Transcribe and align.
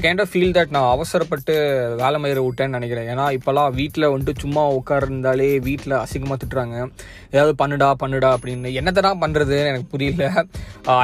I 0.00 0.02
kind 0.04 0.22
of 0.22 0.30
feel 0.32 0.52
that 0.56 0.70
நான் 0.74 0.90
அவசரப்பட்டு 0.92 1.54
வேலை 2.00 2.18
மயிர 2.22 2.42
விட்டேன்னு 2.44 2.76
நினைக்கிறேன். 2.76 3.08
ஏன்னா 3.12 3.24
இப்போலாம் 3.36 3.74
வீட்டில் 3.80 4.06
வந்துட்டு 4.12 4.42
சும்மா 4.44 4.62
உட்காருந்தாலே 4.76 5.48
வீட்டில் 5.66 5.94
அசிங்கமாக 6.02 6.38
திட்டுறாங்க. 6.42 6.76
ஏதாவது 7.34 7.52
பண்ணுடா 7.62 7.88
பண்ணுடா 8.02 8.30
அப்படின்னு. 8.36 8.70
என்னத்தடா 8.80 9.10
பண்ணுறதுன்னு 9.24 9.68
எனக்கு 9.72 9.90
புரியல. 9.94 10.30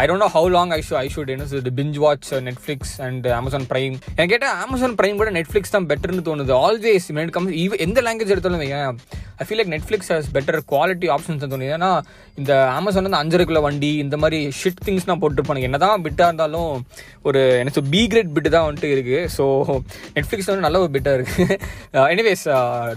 I 0.01 0.05
don't 0.11 0.25
know 0.25 0.31
how 0.37 0.49
long 0.57 0.73
I 0.79 0.81
should 0.89 0.97
I 1.03 1.07
should 1.17 1.35
என்ன 1.35 1.73
binge 1.81 1.99
watch 2.05 2.31
Netflix 2.49 2.95
and 3.09 3.29
Amazon 3.41 3.69
Prime 3.75 3.95
எனக்கு 4.15 4.33
கேட்டால் 4.35 4.57
அமேசான் 4.67 4.97
ப்ரைம் 5.03 5.21
கூட 5.23 5.33
நெட்ஃப்ளிக்ஸ் 5.39 5.77
தான் 5.77 5.89
பெட்டர்னு 5.93 6.27
தோணுது. 6.31 6.55
ஆல்வேஸ் 6.67 7.09
மினிட் 7.19 7.35
கம்ஸ் 7.37 7.57
ஈவ் 7.65 7.77
எந்த 7.87 8.01
லாங்குவேஜ் 8.09 8.35
எடுத்தாலும் 8.37 8.65
வையேன். 8.65 8.99
I 9.41 9.47
feel 9.47 9.61
like 9.61 9.73
Netflix 9.75 10.11
has 10.15 10.31
better 10.37 10.59
quality 10.73 11.09
options 11.17 11.43
தோணுது. 11.53 11.73
ஏன்னா 11.77 11.91
இந்த 12.41 12.53
அமேசான் 12.79 13.07
வந்து 13.07 13.21
அஞ்சரைக்குள்ள 13.23 13.61
வண்டி 13.67 13.91
இந்த 14.05 14.17
மாதிரி 14.23 14.39
ஷிட் 14.61 14.83
திங்ஸ் 14.87 15.07
நான் 15.11 15.21
போட்டுருப்பானுங்க. 15.23 15.69
என்ன 15.71 15.79
தான் 15.85 16.03
பிட்டாக 16.07 16.31
இருந்தாலும் 16.31 16.73
ஒரு 17.29 17.41
எனக்கு 17.61 17.83
பி 17.93 18.01
கிரேட் 18.13 18.33
பிட்டு 18.37 18.51
தான் 18.55 18.67
வந்துட்டு 18.67 18.91
இருக்குது 18.97 19.29
ஸோ 19.37 19.45
நெட்ஃப்ளிக்ஸ் 20.17 20.51
வந்து 20.51 20.65
நல்ல 20.67 20.81
ஒரு 20.85 20.91
பிட்டாக 20.97 21.19
இருக்குது 21.19 21.57
anyways 22.15 22.45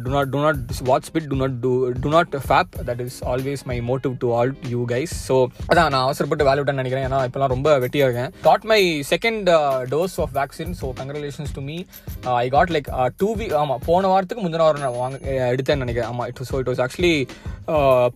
to 0.05 0.11
not 0.15 0.31
to 0.33 0.41
not 0.45 0.59
watch 0.89 1.09
bit 1.15 1.29
to 1.31 1.39
not 1.41 1.55
do 1.65 1.71
to 2.05 2.11
not 2.15 2.35
fab 2.47 2.73
that 2.89 3.03
is 3.05 3.19
always 3.33 3.63
my 3.71 3.77
motive 3.91 4.15
to 4.23 4.29
all 4.39 4.53
you 4.73 4.81
guys 4.93 5.15
so 5.29 5.37
அதான் 5.69 5.91
நான் 5.95 6.05
அவசரப்பட்டு 6.07 6.47
வேலை 6.49 6.59
விட்டேன்னு 6.61 6.83
நினைக்கிறேன். 6.83 7.07
ஏன்னா 7.09 7.21
இப்போலாம் 7.29 7.53
ரொம்ப 7.55 7.77
வெட்டியாக 7.85 8.07
இருக்கேன். 8.09 8.31
Got 8.47 8.67
my 8.73 8.81
second 9.13 9.49
dose 9.93 10.17
of 10.25 10.33
vaccine 10.39 10.75
so 10.81 10.89
congratulations 10.99 11.55
to 11.57 11.63
me 11.69 11.77
I 12.43 12.45
got 12.57 12.73
like 12.77 12.89
two 13.23 13.31
week 13.41 13.55
ஆமாம் 13.63 13.81
போன 13.89 14.07
வாரத்துக்கு 14.13 14.43
முந்தின 14.45 14.65
வாரம் 14.67 14.85
நான் 14.85 14.99
வாங்க 15.03 15.17
எடுத்தேன்னு 15.53 15.83
நினைக்கிறேன். 15.85 16.11
ஆமாம் 16.11 16.27
it 16.31 16.41
so 16.51 16.57
it 16.63 16.71
was 16.71 16.81
actually 16.85 17.13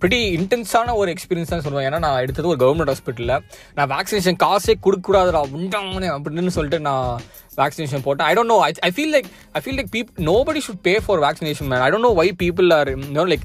pretty 0.01 0.21
இன்டென்ஸான 0.39 0.95
ஒரு 1.01 1.09
எக்ஸ்பீரியன்ஸ் 1.15 1.53
தான் 1.53 1.63
சொல்லுவேன். 1.67 1.87
ஏன்னா 1.89 2.01
நான் 2.07 2.21
எடுத்தது 2.25 2.51
ஒரு 2.53 2.61
கவர்மெண்ட் 2.65 2.91
ஹாஸ்பிட்டலில் 2.93 3.37
நான் 3.77 3.91
வேக்சினேஷன் 3.95 4.41
காசே 4.45 4.75
கொடுக்கக்கூடாதுடா 4.87 5.43
உண்டாமனே 5.59 6.09
அப்படின்னு 6.17 6.55
சொல்லிட்டு 6.57 6.79
நான் 6.89 7.07
வேக்சினேஷன் 7.61 8.03
போட்டேன். 8.05 8.27
I 8.29 8.33
don't 8.37 8.51
know 8.53 8.57
I 8.87 8.91
feel 8.95 9.11
like 9.15 9.27
I 9.57 9.59
feel 9.63 9.77
like 9.79 9.91
peep 9.95 10.11
nobody 10.29 10.61
should 10.67 10.81
pay 10.87 10.93
for 11.05 11.19
vaccination 11.25 11.67
man 11.71 11.83
I 11.87 11.89
don't 11.93 12.07
know 12.07 12.13
why 12.21 12.27
people 12.43 12.69
are 12.77 12.89
no 13.17 13.25
like 13.31 13.43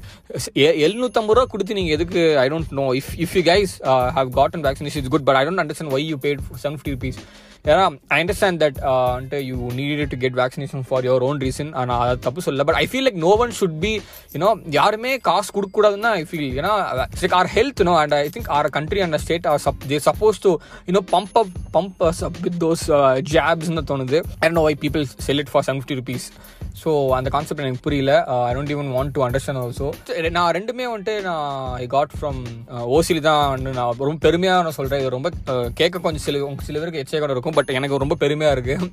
எழுநூத்தம்பது 0.85 1.35
ரூபா 1.37 1.45
கொடுத்து 1.53 1.77
நீங்கள் 1.79 1.95
எதுக்கு 1.97 2.21
I 2.45 2.47
don't 2.53 2.73
know 2.79 2.85
if 2.99 3.11
if 3.25 3.35
you 3.39 3.43
guys 3.51 3.73
have 4.17 4.31
gotten 4.39 4.65
vaccination 4.67 5.03
is 5.03 5.13
good 5.15 5.27
but 5.29 5.39
I 5.41 5.43
don't 5.49 5.63
understand 5.65 5.93
why 5.95 6.01
you 6.11 6.17
paid 6.25 6.41
seven 6.63 6.77
fifty 6.77 6.95
rupees 6.97 7.19
ஏன்னா 7.65 7.85
I 8.07 8.17
understand 8.23 8.59
that 8.63 8.77
வந்துட்டு 8.83 9.39
you 9.49 9.55
need 9.77 10.11
to 10.11 10.17
get 10.17 10.37
vaccination 10.41 10.83
for 10.89 11.05
your 11.05 11.21
own 11.21 11.39
reason 11.39 11.69
நான் 11.69 11.93
அதை 11.95 12.15
தப்பு 12.17 12.41
சொல்ல 12.41 12.63
but 12.63 12.75
I 12.75 12.85
feel 12.91 13.05
like 13.07 13.19
no 13.25 13.31
one 13.43 13.51
should 13.59 13.77
be 13.79 13.91
you know 14.33 14.51
யாருமே 14.69 15.17
காசு 15.17 15.49
கொடுக்கக்கூடாதுன்னு 15.55 16.07
தான் 16.07 16.17
ஐ 16.21 16.25
ஃபீல் 16.31 16.47
ஏன்னா 16.59 16.73
like 17.21 17.35
our 17.39 17.49
health 17.55 17.83
no 17.89 17.95
and 17.99 18.13
I 18.13 18.29
think 18.35 18.49
our 18.49 18.69
country 18.69 19.01
and 19.01 19.17
state 19.17 19.47
are 19.47 19.59
sub 19.59 19.83
they 19.87 19.99
suppose 20.09 20.39
to 20.45 20.57
you know 20.87 21.03
pump 21.15 21.37
up 21.43 21.53
pump 21.77 22.05
with 22.41 22.59
those 22.65 22.85
ஜாப்ஸ்னு 23.33 23.83
தோணுது. 23.91 24.21
I 24.39 24.49
know 24.49 24.65
I 24.67 24.77
people 24.85 25.05
sell 25.27 25.37
it 25.37 25.51
for 25.51 25.65
seven 25.69 25.81
fifty 25.81 25.99
rupees 26.01 26.27
so 26.81 26.91
அந்த 27.17 27.29
concept 27.35 27.63
எனக்கு 27.65 27.83
புரியல. 27.87 28.13
I 28.47 28.51
don't 28.57 28.73
even 28.75 28.89
want 28.95 29.13
to 29.17 29.23
understand 29.27 29.61
also 29.63 29.87
நான் 30.37 30.51
ரெண்டுமே 30.57 30.85
வந்துட்டு 30.91 31.15
நான் 31.29 31.47
I 31.83 31.87
got 31.95 32.13
from 32.17 32.39
ஓசிலி 32.97 33.23
தான் 33.29 33.43
வந்து 33.53 33.73
நான் 33.79 34.03
ரொம்ப 34.09 34.19
பெருமையாக 34.27 34.63
நான் 34.67 34.77
சொல்கிறேன் 34.79 35.01
இது 35.03 35.15
ரொம்ப 35.17 35.31
uh, 35.53 35.67
கேட்க 35.79 36.03
கொஞ்சம் 36.05 36.25
சில 36.27 36.43
உங்கள் 36.49 36.67
சில 36.69 36.77
பேருக்கு 36.81 37.01
எச்சே 37.03 37.21
கூட 37.23 37.31
இருக்கும் 37.35 37.57
பட் 37.59 37.73
எனக்கு 37.77 38.01
ரொம்ப 38.05 38.17
பெருமையாக 38.23 38.55
இருக்குது 38.57 38.89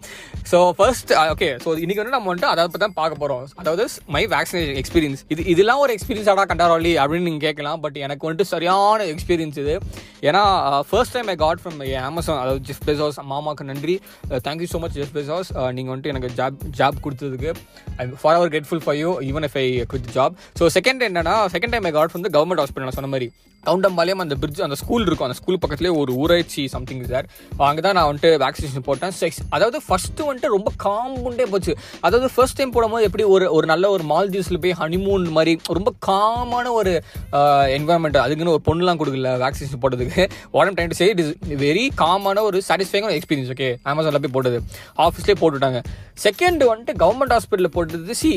so 0.53 0.61
first 0.79 1.13
okay 1.35 1.51
uh, 1.51 1.59
so 1.65 1.69
இன்னைக்கு 1.85 2.03
வந்து 2.03 2.17
நம்ம 2.17 2.29
வந்துட்டு 2.31 2.51
அதை 2.53 2.67
பற்றி 2.67 2.85
தான் 2.87 2.99
பார்க்க 3.01 3.23
போகிறோம் 3.23 3.45
அதாவது 3.63 3.87
மை 4.17 4.23
வேக்சினேஷன் 4.35 4.79
எக்ஸ்பீரியன்ஸ் 4.83 5.23
இது 5.35 5.49
இதெல்லாம் 5.55 5.83
ஒரு 5.85 5.95
எக்ஸ்பீரியன்ஸ் 5.97 6.31
ஆடா 6.33 6.47
கண்டாரோலி 6.53 6.95
அப்படின்னு 7.03 7.29
நீங்கள் 7.29 7.47
கேட்கலாம் 7.49 7.81
பட் 7.85 7.99
எனக்கு 8.07 8.27
வந்துட்டு 8.27 8.53
சரியான 8.55 9.07
எக்ஸ்பீரியன்ஸ் 9.13 9.59
இது. 9.65 9.75
ஏன்னா 10.29 10.43
first 10.91 11.15
time 11.17 11.31
I 11.35 11.37
got 11.45 11.63
from 11.63 11.81
Amazon 12.09 12.41
அதாவது 12.43 12.63
ஜெஃப் 12.69 12.85
பெசாஸ் 12.89 13.19
மாமாக்கு 13.33 13.69
நன்றி. 13.71 13.97
Thank you 14.47 14.69
so 14.75 14.81
much 14.85 14.97
Jeff 15.01 15.15
Bezos 15.19 15.51
நீங்கள் 15.77 15.93
வந்துட்டு 15.93 16.13
எனக்கு 16.15 16.31
ஜாப் 16.41 16.59
ஜாப் 16.81 17.03
கொடுத்ததுக்கு. 17.05 17.53
I 17.97 18.07
forever 18.35 18.49
grateful 18.49 18.83
for 18.85 18.97
you 18.97 19.11
even 19.31 19.47
if 19.49 19.59
I 19.65 19.67
good 19.93 20.09
job 20.17 20.37
so 20.59 20.67
second 20.79 21.05
என்னன்னா 21.09 21.35
second 21.55 21.75
time 21.75 21.85
I 21.85 21.93
got 21.99 22.13
from 22.13 22.25
the 22.29 22.33
government 22.39 22.63
hospital 22.63 22.89
நான் 22.89 22.99
சொன்ன 23.01 23.11
மாதிரி. 23.15 23.29
கவுண்டம்பாளையம் 23.69 24.23
அந்த 24.25 24.35
பிரிட்ஜ் 24.43 24.63
அந்த 24.67 24.79
ஸ்கூல் 24.83 25.07
இருக்கும். 25.09 25.27
அந்த 25.29 25.39
ஸ்கூல் 25.41 25.61
பக்கத்துலேயே 25.63 25.95
ஒரு 26.03 26.13
ஊராட்சி 26.23 26.63
சம்திங் 26.75 27.03
சார் 27.13 27.29
அங்கே 27.69 27.83
தான் 27.87 27.97
நான் 27.99 28.09
வந்துட்டு 28.11 28.31
வேக்சினேஷன் 28.45 28.87
போட்டேன். 28.89 29.15
செக்ஸ் 29.21 29.41
அதாவது 29.57 29.81
ஃபஸ்ட்டு 29.87 30.27
வந்துட்டு 30.29 30.51
ரொம்ப 30.57 30.71
காம்புண்டே 30.87 31.47
போச்சு. 31.53 31.75
அதாவது 32.07 32.29
ஃபர்ஸ்ட் 32.35 32.59
டைம் 32.61 32.75
போடும்போது 32.77 33.07
எப்படி 33.09 33.27
ஒரு 33.35 33.49
ஒரு 33.59 33.69
நல்ல 33.73 33.91
ஒரு 33.97 34.07
மால்தீவ்ஸில் 34.13 34.61
போய் 34.65 34.77
ஹனிமூன் 34.83 35.25
மாதிரி 35.39 35.55
ரொம்ப 35.79 35.93
காமான 36.09 36.67
ஒரு 36.81 36.95
என்வாயன்மெண்ட் 37.77 38.19
அதுக்குன்னு 38.25 38.55
ஒரு 38.57 38.65
பொண்ணுலாம் 38.71 39.01
கொடுக்கல 39.03 39.33
வேக்சினேஷன் 39.45 39.83
போட்டதுக்கு. 39.85 40.25
உடம்பு 40.59 40.79
time 40.81 40.93
to 40.93 40.99
say 41.03 41.09
it 41.13 41.23
is 41.25 41.33
very 41.67 41.87
காமான 42.03 42.43
ஒரு 42.49 42.61
சாட்டிஸ்ஃபைங்கான 42.69 43.15
எக்ஸ்பீரியன்ஸ் 43.19 43.53
ஓகே 43.55 43.71
அமேசானில் 43.93 44.23
போய் 44.27 44.35
போட்டது. 44.37 44.61
ஆஃபீஸ்லேயே 45.07 45.39
போட்டுவிட்டாங்க 45.43 45.81
செகண்ட் 46.27 46.63
வந்துட்டு 46.73 46.95
கவர்மெண்ட் 47.05 47.35
ஹாஸ்பிட்டலில் 47.37 47.75
போட்டது. 47.79 48.15
சி 48.23 48.33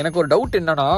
எனக்கு 0.00 0.20
ஒரு 0.22 0.30
டவுட் 0.34 0.60
என்னன்னா 0.62 0.88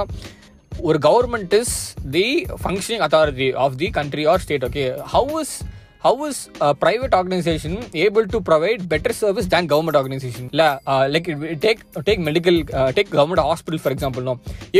ஒரு 0.83 0.99
government 0.99 1.55
is 1.55 1.75
the 2.11 2.27
functioning 2.62 3.05
authority 3.06 3.49
of 3.56 3.77
the 3.77 3.89
country 3.91 4.25
or 4.27 4.41
state 4.41 4.65
okay 4.65 4.84
how 5.15 5.41
is 5.41 5.55
how 6.03 6.26
is 6.31 6.41
private 6.82 7.14
organisation 7.19 7.75
able 8.03 8.26
to 8.32 8.38
provide 8.48 8.82
better 8.92 9.16
service 9.20 9.48
than 9.54 9.69
government 9.72 9.98
organisation 10.00 10.48
இல்லை 10.53 10.69
like 11.14 11.28
take 11.64 11.81
take 12.09 12.22
medical 12.28 12.59
take 12.97 13.10
government 13.14 13.42
hospital 13.44 13.82
for 13.84 13.94
example 13.97 14.28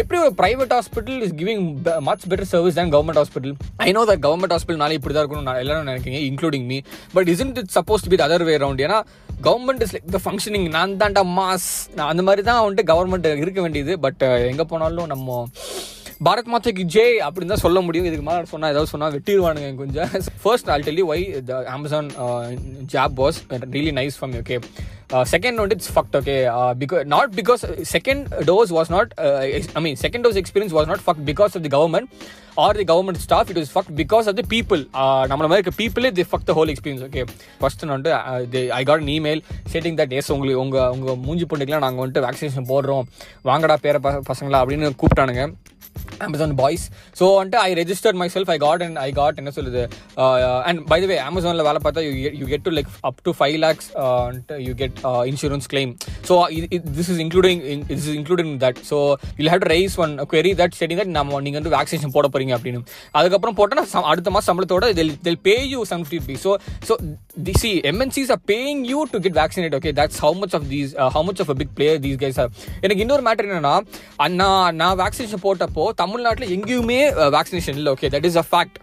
எப்படி 0.01 0.19
ஒரு 0.25 0.33
private 0.41 0.75
hospital 0.77 1.19
is 1.27 1.35
giving 1.41 1.65
much 2.09 2.27
better 2.31 2.51
service 2.53 2.79
than 2.79 2.93
government 2.95 3.21
hospital 3.23 3.55
I 3.79 3.91
know 3.93 4.05
that 4.11 4.23
government 4.27 4.55
ஹாஸ்பிட்டல்னால 4.57 4.99
இப்படி 4.99 5.15
தான் 5.15 5.25
இருக்கணும் 5.25 5.49
நான் 5.51 5.61
எல்லாரும் 5.65 5.89
நினைக்கிறீங்க 5.91 6.21
including 6.31 6.67
me 6.67 6.79
but 7.15 7.31
isn't 7.35 7.59
it 7.59 7.73
suppose 7.79 8.05
to 8.05 8.13
be 8.15 8.21
other 8.29 8.47
way 8.51 8.55
around 8.59 8.85
ஏன்னா 8.87 9.01
government 9.43 9.83
is 9.83 9.95
like 9.95 10.09
the 10.11 10.21
functioning 10.25 10.69
நான் 10.71 10.97
தாண்டா 11.03 11.25
மாஸ் 11.37 11.69
நான் 11.95 12.09
அந்த 12.09 12.23
மாதிரி 12.23 12.43
தான் 12.43 12.63
வந்துட்டு 12.65 12.91
கவர்மெண்ட் 12.93 13.29
இருக்க 13.43 13.61
வேண்டியது. 13.61 13.93
பட் 13.99 14.23
எங்கே 14.51 14.65
போனாலும் 14.65 15.07
நம்ம 15.07 15.27
பாரத் 16.27 16.49
மாதாக்கு 16.53 16.85
ஜே 16.93 17.05
அப்படின்னு 17.25 17.53
தான் 17.53 17.63
சொல்ல 17.65 17.81
முடியும். 17.87 18.07
இதுக்கு 18.09 18.25
மேலே 18.29 18.49
சொன்னால் 18.53 18.73
ஏதாவது 18.73 18.91
சொன்னால் 18.93 19.13
வெட்டிடுவானுங்க 19.17 19.69
கொஞ்சம் 19.81 20.09
first 20.45 20.71
all 20.73 20.87
Delhi 20.87 21.05
why 21.11 21.19
the 21.51 21.59
Amazon 21.75 22.09
job 22.95 23.15
was 23.23 23.39
really 23.77 23.93
nice 23.99 24.17
from 24.21 24.35
okay 24.41 24.57
second 25.33 25.61
வந்து 25.63 25.77
it's 25.79 25.93
fucked 25.97 26.17
okay 26.21 26.35
because 26.83 27.05
not 27.15 27.31
because 27.41 27.63
second 27.93 28.25
dose 28.51 28.73
was 28.79 28.91
not 28.97 29.13
I 29.77 29.83
mean 29.87 30.01
second 30.05 30.27
dose 30.27 30.41
experience 30.43 30.75
was 30.79 30.91
not 30.93 31.05
fucked 31.07 31.25
because 31.31 31.55
of 31.59 31.65
the 31.67 31.73
government 31.77 32.11
or 32.65 32.79
the 32.81 32.87
government 32.91 33.21
staff 33.27 33.51
it 33.55 33.61
is 33.63 33.73
fucked 33.77 33.95
because 34.03 34.29
of 34.33 34.37
the 34.41 34.47
people 34.57 34.83
நம்மள 35.31 35.47
மாதிரி 35.49 35.61
இருக்க 35.61 35.75
பீப்புளே 35.83 36.13
the 36.19 36.27
fucked 36.33 36.49
the 36.51 36.59
whole 36.59 36.73
experience 36.75 37.07
okay 37.09 37.25
first 37.63 37.87
வந்துட்டு 37.95 38.65
I 38.81 38.83
got 38.91 39.03
an 39.05 39.15
email 39.19 39.43
stating 39.71 39.99
that 40.03 40.15
yes 40.19 40.33
உங்களுக்கு 40.37 40.61
உங்கள் 40.67 40.91
உங்கள் 40.97 41.19
மூஞ்சி 41.29 41.49
பொண்ணுக்கெலாம் 41.53 41.87
நாங்கள் 41.87 42.05
வந்துட்டு 42.05 42.27
வேக்சினேஷன் 42.29 42.71
போடுறோம். 42.75 43.07
வாங்கடா 43.51 43.79
பேர 43.87 43.99
பசங்களா 44.31 44.61
அப்படின்னு 44.65 44.95
கூப்பிட்டானுங்க. 45.03 45.45
அமேசான் 46.21 46.55
பாய்ஸ் 46.55 46.85
ஸோ 47.21 47.27
வந்துட்டு 47.39 47.61
I 47.61 47.71
register 47.75 48.19
myself 48.35 48.51
I 48.51 48.59
got 48.59 48.83
and 48.83 48.99
I 48.99 49.09
got 49.13 49.39
என்ன 49.43 49.53
சொல்லுது 49.59 49.83
அண்ட் 50.69 50.81
பை 50.85 51.01
வே 51.05 51.19
அமேசானில் 51.29 51.67
வேலை 51.69 51.81
பார்த்தா 51.85 52.05
you 52.07 52.13
you 52.41 52.47
get 52.47 52.65
to 52.69 52.75
like 52.79 52.91
up 53.03 53.21
to 53.23 53.35
five 53.39 53.57
lakhs 53.59 53.89
you 54.67 54.75
get 54.75 54.99
insurance 55.33 55.69
claim 55.75 55.93
so 56.29 56.37
this 56.99 57.11
is 57.15 57.23
including 57.27 57.63
this 57.91 58.05
is 58.05 58.17
including 58.19 58.53
that 58.65 58.81
so 58.91 58.99
you 59.41 59.49
have 59.53 59.65
to 59.67 59.71
raise 59.75 59.97
one 60.05 60.15
query 60.33 60.55
that 60.63 60.77
stating 60.79 61.03
that 61.03 61.15
நம்ம 61.19 61.41
நீங்கள் 61.47 61.61
வந்து 61.61 61.75
vaccination 61.77 62.15
போட 62.17 62.27
போறீங்க 62.29 62.55
அப்படின்னு. 62.59 62.81
அதுக்கப்புறம் 63.15 63.57
போட்டால் 63.59 63.77
அடுத்த 64.13 64.29
மாதம் 64.31 64.49
சம்பளத்தோட 64.49 64.87
they'll 65.25 65.41
pay 65.49 65.57
you 65.73 65.81
seven 65.85 66.05
fifty 66.05 66.21
rupees 66.23 66.45
so 66.47 66.53
so 66.89 66.95
the 67.47 67.55
see 67.63 67.71
MNCs 67.91 68.31
are 68.35 68.43
paying 68.51 68.83
you 68.93 69.01
to 69.13 69.19
get 69.25 69.39
vaccinate 69.41 69.77
okay 69.79 69.93
that's 69.99 70.21
how 70.25 70.37
much 70.43 70.55
of 70.59 70.67
these 70.73 70.93
how 71.15 71.25
much 71.29 71.41
of 71.45 71.51
a 71.51 71.59
big 71.61 71.73
player 71.79 71.99
these 72.05 72.19
guys 72.23 72.39
are 72.45 72.51
எனக்கு 72.83 73.03
இன்னொரு 73.07 73.25
matter 73.29 73.49
என்னன்னா 73.49 73.75
நான் 74.35 74.77
நான் 74.77 74.97
vaccination 75.03 75.43
போட்டப்போ 75.45 75.85
தமிழ்நாட்டில் 76.09 76.53
எங்கேயுமே 76.57 76.99
vaccination 77.35 77.79
இல்லை. 77.79 77.91
Okay 77.95 78.09
that 78.13 78.27
is 78.29 78.37
a 78.43 78.45
fact 78.51 78.77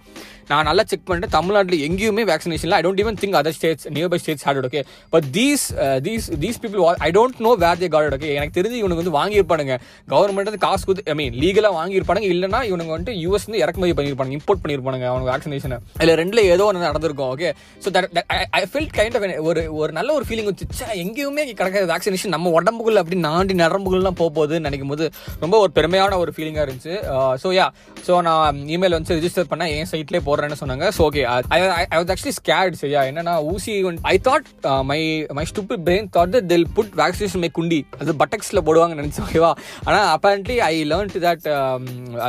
நான் 0.52 0.68
நல்லா 0.70 0.84
செக் 0.92 1.06
பண்ணிட்டு 1.10 1.30
தமிழ்நாட்டில் 1.38 1.84
எங்கேயுமே 1.88 2.26
vaccination 2.32 2.76
I 2.80 2.82
don't 2.86 3.02
even 3.04 3.20
think 3.22 3.38
other 3.42 3.56
states 3.58 3.88
nearby 3.98 4.20
states 4.24 4.46
had 4.48 4.60
okay 4.70 4.82
but 5.14 5.28
these 5.38 5.66
these 6.08 6.28
these 6.44 6.60
people 6.64 6.82
I 7.08 7.10
don't 7.18 7.40
know 7.48 7.52
where 7.66 7.80
they 7.84 7.90
got 7.96 8.16
okay 8.18 8.30
எனக்கு 8.38 8.56
தெரிஞ்சு 8.60 8.78
இவனுக்கு 8.82 9.02
வந்து 9.04 9.16
வாங்கியிருப்பானுங்க. 9.20 9.76
கவர்மெண்ட் 10.14 10.50
வந்து 10.52 10.62
காசு 10.66 10.84
கொடுத்து 10.90 11.12
ஐ 11.14 11.16
மீன் 11.22 11.38
லீகலாக 11.44 11.74
வாங்கியிருப்பானுங்க. 11.80 12.28
இல்லைனா 12.36 12.62
இவனுக்கு 12.70 12.94
வந்துட்டு 12.96 13.16
யூஎஸ் 13.24 13.48
வந்து 13.48 13.62
இறக்குமதி 13.64 13.96
பண்ணியிருப்பாங்க 14.00 14.36
இம்போர்ட் 14.40 14.62
பண்ணியிருப்பானுங்க 14.64 15.08
அவனுக்கு 15.12 15.32
வேக்சினேஷன் 15.34 15.76
இல்லை 16.04 16.16
ரெண்டில் 16.22 16.44
ஏதோ 16.54 16.66
ஒன்று 16.70 16.86
நடந்திருக்கும் 16.90 17.30
okay 17.36 17.50
so 17.86 17.92
that 17.98 18.20
I 18.60 18.64
feel 18.74 18.92
kind 19.00 19.18
of 19.20 19.28
ஒரு 19.50 19.64
ஒரு 19.82 19.92
நல்ல 20.00 20.10
ஒரு 20.18 20.28
ஃபீலிங் 20.30 20.50
வச்சு 20.52 20.68
எங்கேயுமே 21.06 21.46
கிடக்காது 21.62 21.90
வேக்சினேஷன் 21.94 22.36
நம்ம 22.36 22.54
உடம்புக்குள்ள 22.60 23.02
அப்படி 23.04 23.20
நாண்டி 23.28 23.56
நரம்புகள்லாம் 23.64 24.20
போக 24.22 24.32
போகுதுன்னு 24.38 24.68
நினைக்கும் 24.70 24.94
போது 24.94 25.08
ரொம்ப 25.44 25.56
ஒரு 25.66 25.74
பெருமையான 25.80 26.18
ஒரு 26.24 26.34
ஃபீலிங்காக 26.38 26.66
இருந்துச்சு. 26.68 26.96
ஸோ 27.44 27.50
யா 27.60 27.68
ஸோ 28.08 28.16
நான் 28.30 28.64
இமெயில் 28.76 28.98
வந்து 28.98 29.20
ரிஜிஸ்டர் 29.20 29.52
பண்ணேன் 29.52 29.72
என் 29.78 29.90
சைட்லேயே 29.92 30.22
போகிறேன் 30.22 30.34
போடுறேன்னு 30.36 30.60
சொன்னாங்க. 30.62 30.86
So 30.98 31.02
okay 31.10 31.24
I 31.56 31.98
was 32.00 32.12
actually 32.14 32.36
scared 32.40 32.80
சரியா? 32.84 33.02
என்னன்னா 33.10 33.36
ஊசி 33.52 33.74
I 34.14 34.16
thought 34.28 34.48
my 34.92 35.00
my 35.38 35.44
stupid 35.52 35.84
brain 35.88 36.08
thought 36.16 36.32
that 36.36 36.48
they'll 36.52 36.68
put 36.78 36.94
vaccination 37.02 37.42
my 37.44 37.50
குண்டி 37.58 37.80
அது 38.02 38.14
பட்டக்ஸில் 38.22 38.64
போடுவாங்கன்னு 38.68 39.04
நினச்சி 39.04 39.22
ஓகேவா 39.26 39.52
ஆனால் 39.88 40.08
apparently 40.16 40.58
I 40.70 40.74
learn 40.92 41.12
that 41.26 41.48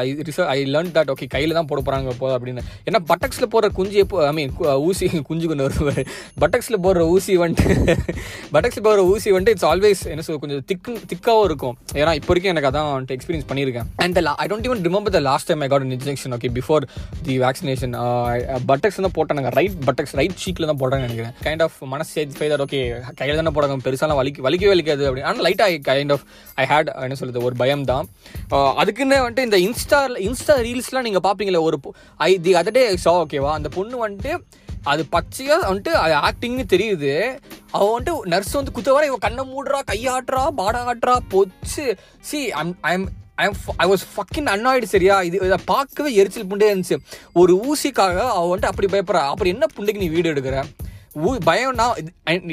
I 0.01 0.05
I 0.55 0.59
learn 0.75 0.93
that 0.99 1.11
okay 1.15 1.29
கையில் 1.35 1.57
தான் 1.59 1.69
போட 1.71 1.81
போகிறாங்க 1.87 2.15
போது 2.23 2.35
அப்படின்னு. 2.37 2.65
ஏன்னா 2.89 3.01
பட்டக்ஸில் 3.11 3.51
போடுற 3.55 3.71
குஞ்சு 3.79 3.99
எப்போ 4.05 4.23
ஐ 4.31 4.33
மீன் 4.39 4.53
ஊசி 4.89 5.09
குஞ்சு 5.31 5.49
கொண்டு 5.51 5.67
வருவார். 5.69 6.03
பட்டக்ஸில் 6.45 6.81
போடுற 6.87 7.05
ஊசி 7.15 7.37
வந்துட்டு 7.45 7.75
பட்டக்ஸில் 8.55 8.85
போடுற 8.89 9.03
ஊசி 9.13 9.29
வந்துட்டு 9.37 9.55
இட்ஸ் 9.57 9.69
ஆல்வேஸ் 9.73 10.03
என்ன 10.13 10.25
சொல்ல 10.27 10.41
கொஞ்சம் 10.45 10.65
திக் 10.71 10.91
திக்காகவும் 11.11 11.47
இருக்கும். 11.51 11.75
ஏன்னா 12.01 12.13
இப்போ 12.21 12.31
வரைக்கும் 12.33 12.53
எனக்கு 12.55 12.71
அதான் 12.71 12.91
வந்துட்டு 12.95 13.17
எக்ஸ்பீரியன்ஸ் 13.19 13.49
பண்ணியிருக்கேன் 13.51 13.89
and 14.05 14.21
I 14.45 14.47
don't 14.53 14.69
even 14.69 14.83
remember 14.89 15.15
the 15.17 15.23
last 15.29 15.49
time 15.51 15.65
I 15.67 15.69
got 15.73 15.87
injection 15.99 16.35
okay 16.39 16.51
before 16.59 16.85
the 17.29 17.37
vaccination 17.45 17.96
buttocks 18.71 18.99
தான் 19.07 19.15
போட்டாங்க 19.19 19.51
ரைட் 19.59 19.77
பட்டக்ஸ் 19.89 20.15
ரைட் 20.21 20.37
சீக்கில் 20.43 20.69
தான் 20.71 20.81
போட்டாங்கன்னு 20.83 21.09
நினைக்கிறேன். 21.09 21.35
கைண்ட் 21.47 21.63
ஆஃப் 21.67 21.77
மனசு 21.93 22.11
சேட்டிஸ்ஃபை 22.17 22.49
தட் 22.53 22.65
ஓகே 22.67 22.81
கையில் 23.21 23.41
தானே 23.41 23.53
போடணும் 23.57 23.85
பெருசாலாம் 23.87 24.21
வலிக்கு 24.21 24.45
வலிக்கவே 24.47 24.73
வலிக்காது 24.75 25.07
அப்படி. 25.09 25.25
ஆனால் 25.31 25.45
லைட்டாக 25.47 25.81
கைண்ட் 25.89 26.15
ஆஃப் 26.17 26.25
ஐ 26.63 26.67
ஹேட் 26.73 26.93
என்ன 27.07 27.19
சொல்லுது 27.23 27.47
ஒரு 27.49 27.57
பயம் 27.63 27.87
தான். 27.93 28.07
அதுக்குன்னு 28.83 29.19
வந்துட்டு 29.25 29.49
இந்த 29.49 29.61
இன்ஸ்டா 29.67 30.01
இன்ஸ்டா 30.29 30.57
ரீல்ஸ்லாம் 30.69 31.09
நீங்கள் 31.09 31.27
பார்ப்பீங்களே 31.29 31.65
ஒரு 31.69 31.79
I 32.29 32.31
the 32.47 32.55
other 32.63 32.77
day 32.79 32.85
show 33.07 33.15
ஓகேவா 33.25 33.53
அந்த 33.59 33.71
பொண்ணு 33.79 34.05
வந்துட்டு 34.05 34.35
அது 34.93 35.03
பச்சையாக 35.15 35.63
வந்துட்டு 35.69 35.93
அது 36.05 36.15
ஆக்டிங்னு 36.27 36.65
தெரியுது. 36.73 37.13
அவள் 37.77 37.93
வந்துட்டு 37.93 38.33
நர்ஸ் 38.33 38.53
வந்து 38.59 38.75
குத்த 38.77 38.91
வர 38.97 39.07
இவன் 39.09 39.25
கண்ணை 39.25 39.45
மூடுறா 39.53 39.81
கையாட்டுறா 39.89 40.43
பாட 40.61 40.83
ஆட்டுறா 40.91 41.15
பொச்சு. 41.33 41.87
See 42.29 42.41
I'm 42.61 42.75
I'm 42.93 43.07
I 43.37 43.89
was 43.91 44.05
fucking 44.13 44.51
annoyed 44.53 44.83
சரியா? 44.83 45.23
இது 45.23 45.37
இதை 45.43 45.59
பார்க்கவே 45.65 46.15
எரிச்சல் 46.15 46.47
புண்டே 46.47 46.69
இருந்துச்சு. 46.73 46.97
ஒரு 47.33 47.53
ஊசிக்காக 47.69 48.17
அவள் 48.39 48.53
வந்துட்டு 48.53 48.71
அப்படி 48.73 48.89
பயப்படுறா 48.93 49.23
அப்படி 49.33 49.51
என்ன 49.51 49.67
புண்டைக்கு 49.77 50.03
நீ 50.05 50.09
வீடியோ 50.09 50.35
எடுக்கிற? 50.35 50.65
பயம்னா 51.49 51.87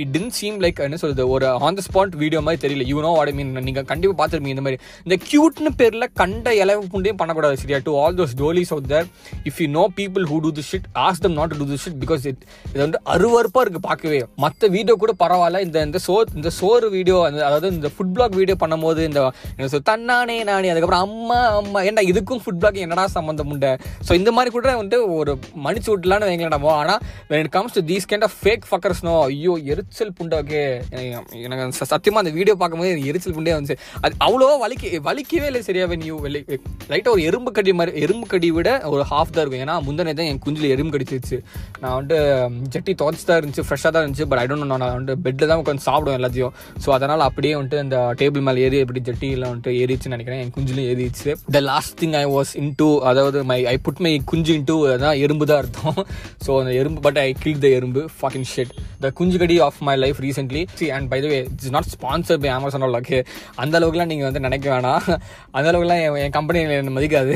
இட் 0.01 0.11
டென்ட் 0.15 0.35
சீம் 0.39 0.57
லைக் 0.63 0.77
என்ன 0.85 0.97
சொல்றது 1.01 1.23
ஒரு 1.35 1.47
ஆன் 1.67 1.77
த 1.79 1.83
ஸ்பாட் 1.87 2.13
வீடியோ 2.23 2.39
மாதிரி 2.47 2.61
தெரியல. 2.65 2.85
யூ 2.91 2.97
நோ 3.05 3.11
வாட் 3.17 3.31
மீன் 3.39 3.51
நீங்கள் 3.67 3.87
கண்டிப்பாக 3.91 4.17
பார்த்துருப்பீங்க 4.19 4.55
இந்த 4.55 4.65
மாதிரி. 4.65 4.79
இந்த 5.05 5.15
க்யூட்னு 5.29 5.71
பேரில் 5.81 6.07
கண்ட 6.21 6.53
இலவு 6.63 6.83
புண்டையும் 6.93 7.19
பண்ணக்கூடாது 7.21 7.57
சரியா. 7.63 7.79
To 7.87 7.93
all 8.03 8.15
those 8.19 8.35
dollies 8.43 8.71
out 8.75 8.89
there 8.93 9.07
if 9.51 9.59
you 9.63 9.67
know 9.79 9.85
people 9.99 10.25
who 10.31 10.37
do 10.45 10.51
the 10.59 10.65
shit 10.71 10.87
ask 11.05 11.21
them 11.25 11.35
not 11.39 11.55
do 11.61 11.67
the 11.73 11.79
shit 11.85 11.99
because 12.03 12.25
it 12.31 12.41
இது 12.71 12.81
வந்து 12.85 13.01
அருவறுப்பாக 13.15 13.63
இருக்குது 13.65 13.85
பார்க்கவே. 13.89 14.21
மற்ற 14.45 14.69
வீடியோ 14.77 14.95
கூட 15.03 15.15
பரவாயில்ல. 15.23 15.61
இந்த 15.67 15.85
இந்த 15.89 16.01
சோ 16.07 16.15
இந்த 16.39 16.51
சோறு 16.59 16.89
வீடியோ 16.97 17.17
அதாவது 17.49 17.73
இந்த 17.79 17.91
ஃபுட் 17.95 18.13
பிளாக் 18.17 18.37
வீடியோ 18.41 18.57
பண்ணும்போது 18.63 19.03
இந்த 19.09 19.21
என்ன 19.57 19.69
சொல் 19.75 19.87
தன்னானே 19.91 20.37
நானே. 20.51 20.71
அதுக்கப்புறம் 20.73 21.05
அம்மா 21.07 21.39
அம்மா. 21.59 21.81
ஏன்டா 21.89 22.05
இதுக்கும் 22.11 22.43
ஃபுட் 22.45 22.61
பிளாக் 22.63 22.81
என்னடா 22.85 23.05
சம்மந்தம் 23.17 23.51
உண்டு? 23.55 23.73
ஸோ 24.07 24.11
இந்த 24.21 24.31
மாதிரி 24.37 24.51
கூட 24.57 24.69
வந்துட்டு 24.79 25.01
ஒரு 25.19 25.31
மன்னிச்சு 25.65 25.91
விட்டலான்னு 25.93 26.29
வைங்களேன் 26.29 26.69
ஆனால் 26.79 27.01
when 27.29 27.41
it 27.43 27.53
comes 27.57 27.77
to 27.77 27.83
these 27.91 28.07
kind 28.11 28.25
of 28.27 28.37
fake 28.53 28.67
ஃபக்கர்ஸ்னோ 28.71 29.11
ஐயோ 29.27 29.53
எரிச்சல் 29.73 30.11
புண்டாக்கே. 30.17 30.63
எனக்கு 31.45 31.85
சத்தியமாக 31.91 32.21
அந்த 32.23 32.31
வீடியோ 32.37 32.55
பார்க்கும்போது 32.61 32.89
எனக்கு 32.93 33.09
எரிச்சல் 33.11 33.35
புண்டே 33.37 33.53
வந்துச்சு. 33.55 33.77
அது 34.03 34.13
அவ்வளோவா 34.25 34.55
வலிக்க 34.63 34.99
வலிக்கவே 35.07 35.47
இல்லை 35.49 35.61
சரியாவே 35.67 35.95
நீ 36.01 36.07
வெளி 36.25 36.39
லைட்டாக 36.91 37.13
ஒரு 37.15 37.21
எறும்பு 37.29 37.51
கடி 37.57 37.73
மாதிரி 37.79 38.01
எறும்பு 38.05 38.27
கடி 38.33 38.49
விட 38.57 38.69
ஒரு 38.93 39.03
ஹாஃப் 39.11 39.33
தான் 39.35 39.43
இருக்கும். 39.43 39.63
ஏன்னா 39.65 39.75
முந்தனே 39.87 40.13
தான் 40.19 40.29
என் 40.31 40.41
குஞ்சில் 40.45 40.67
எறும்பு 40.75 40.93
கடிச்சிருச்சு. 40.95 41.39
நான் 41.81 41.95
வந்துட்டு 41.97 42.19
ஜட்டி 42.75 42.93
துவச்சி 43.01 43.25
தான் 43.29 43.39
இருந்துச்சு 43.41 43.65
ஃப்ரெஷ்ஷாக 43.69 43.91
தான் 43.95 44.03
இருந்துச்சு 44.05 44.27
பட் 44.31 44.41
ஐ 44.43 44.45
டோன்ட் 44.51 44.69
நான் 44.73 44.85
வந்துட்டு 44.97 45.15
பெட்டில் 45.27 45.49
தான் 45.51 45.63
உட்காந்து 45.63 45.85
சாப்பிடுவேன் 45.87 46.19
எல்லாத்தையும். 46.19 46.53
ஸோ 46.85 46.91
அதனால் 46.97 47.25
அப்படியே 47.29 47.55
வந்துட்டு 47.59 47.81
அந்த 47.85 47.97
டேபிள் 48.21 48.45
மேலே 48.49 48.65
ஏறி 48.67 48.79
எப்படி 48.85 49.03
ஜட்டியில் 49.09 49.47
வந்துட்டு 49.49 49.73
ஏறிச்சுன்னு 49.81 50.15
நினைக்கிறேன். 50.17 50.43
என் 50.45 50.53
குஞ்சிலும் 50.57 50.89
ஏறிச்சு 50.91 51.29
the 51.57 51.63
last 51.71 51.97
thing 52.03 52.17
I 52.23 52.25
was 52.35 52.53
into 52.83 52.89
அதாவது 53.11 53.41
மை 53.53 53.59
ஐ 53.73 53.75
புட் 53.87 54.03
மை 54.07 54.13
குஞ்சு 54.33 54.53
இன் 54.59 54.69
டூ 54.71 54.77
அதான் 54.95 55.19
எறும்பு 55.25 55.47
தான் 55.53 55.61
அர்த்தம். 55.63 55.99
ஸோ 56.45 56.51
அந்த 56.61 56.71
எறும்பு 56.83 57.01
பட் 57.07 57.21
ஐ 57.25 57.27
கில் 57.43 57.61
த 57.65 57.67
எறும்பு. 57.79 58.01
Fucking 58.43 58.51
shit 58.53 58.73
the 59.03 59.11
குஞ்சுகடி 59.19 59.57
of 59.65 59.79
my 59.87 59.95
life 60.03 60.19
recently 60.25 60.61
see 60.79 60.85
and 60.95 61.07
by 61.11 61.19
the 61.23 61.27
way 61.33 61.37
it's 61.47 61.73
not 61.75 61.89
sponsor 61.95 62.39
by 62.43 62.49
Amazon 62.57 62.85
okay 62.99 63.19
அந்த 63.63 63.73
அளவுக்குலாம் 63.79 64.11
நீங்கள் 64.11 64.27
வந்து 64.29 64.41
நினைக்க 64.47 64.65
வேணாம். 64.73 65.07
அந்த 65.57 65.65
அளவுக்குலாம் 65.71 66.01
என் 66.05 66.17
என் 66.23 66.35
கம்பெனி 66.37 66.59
என்ன 66.79 66.93
மதிக்காது. 66.97 67.33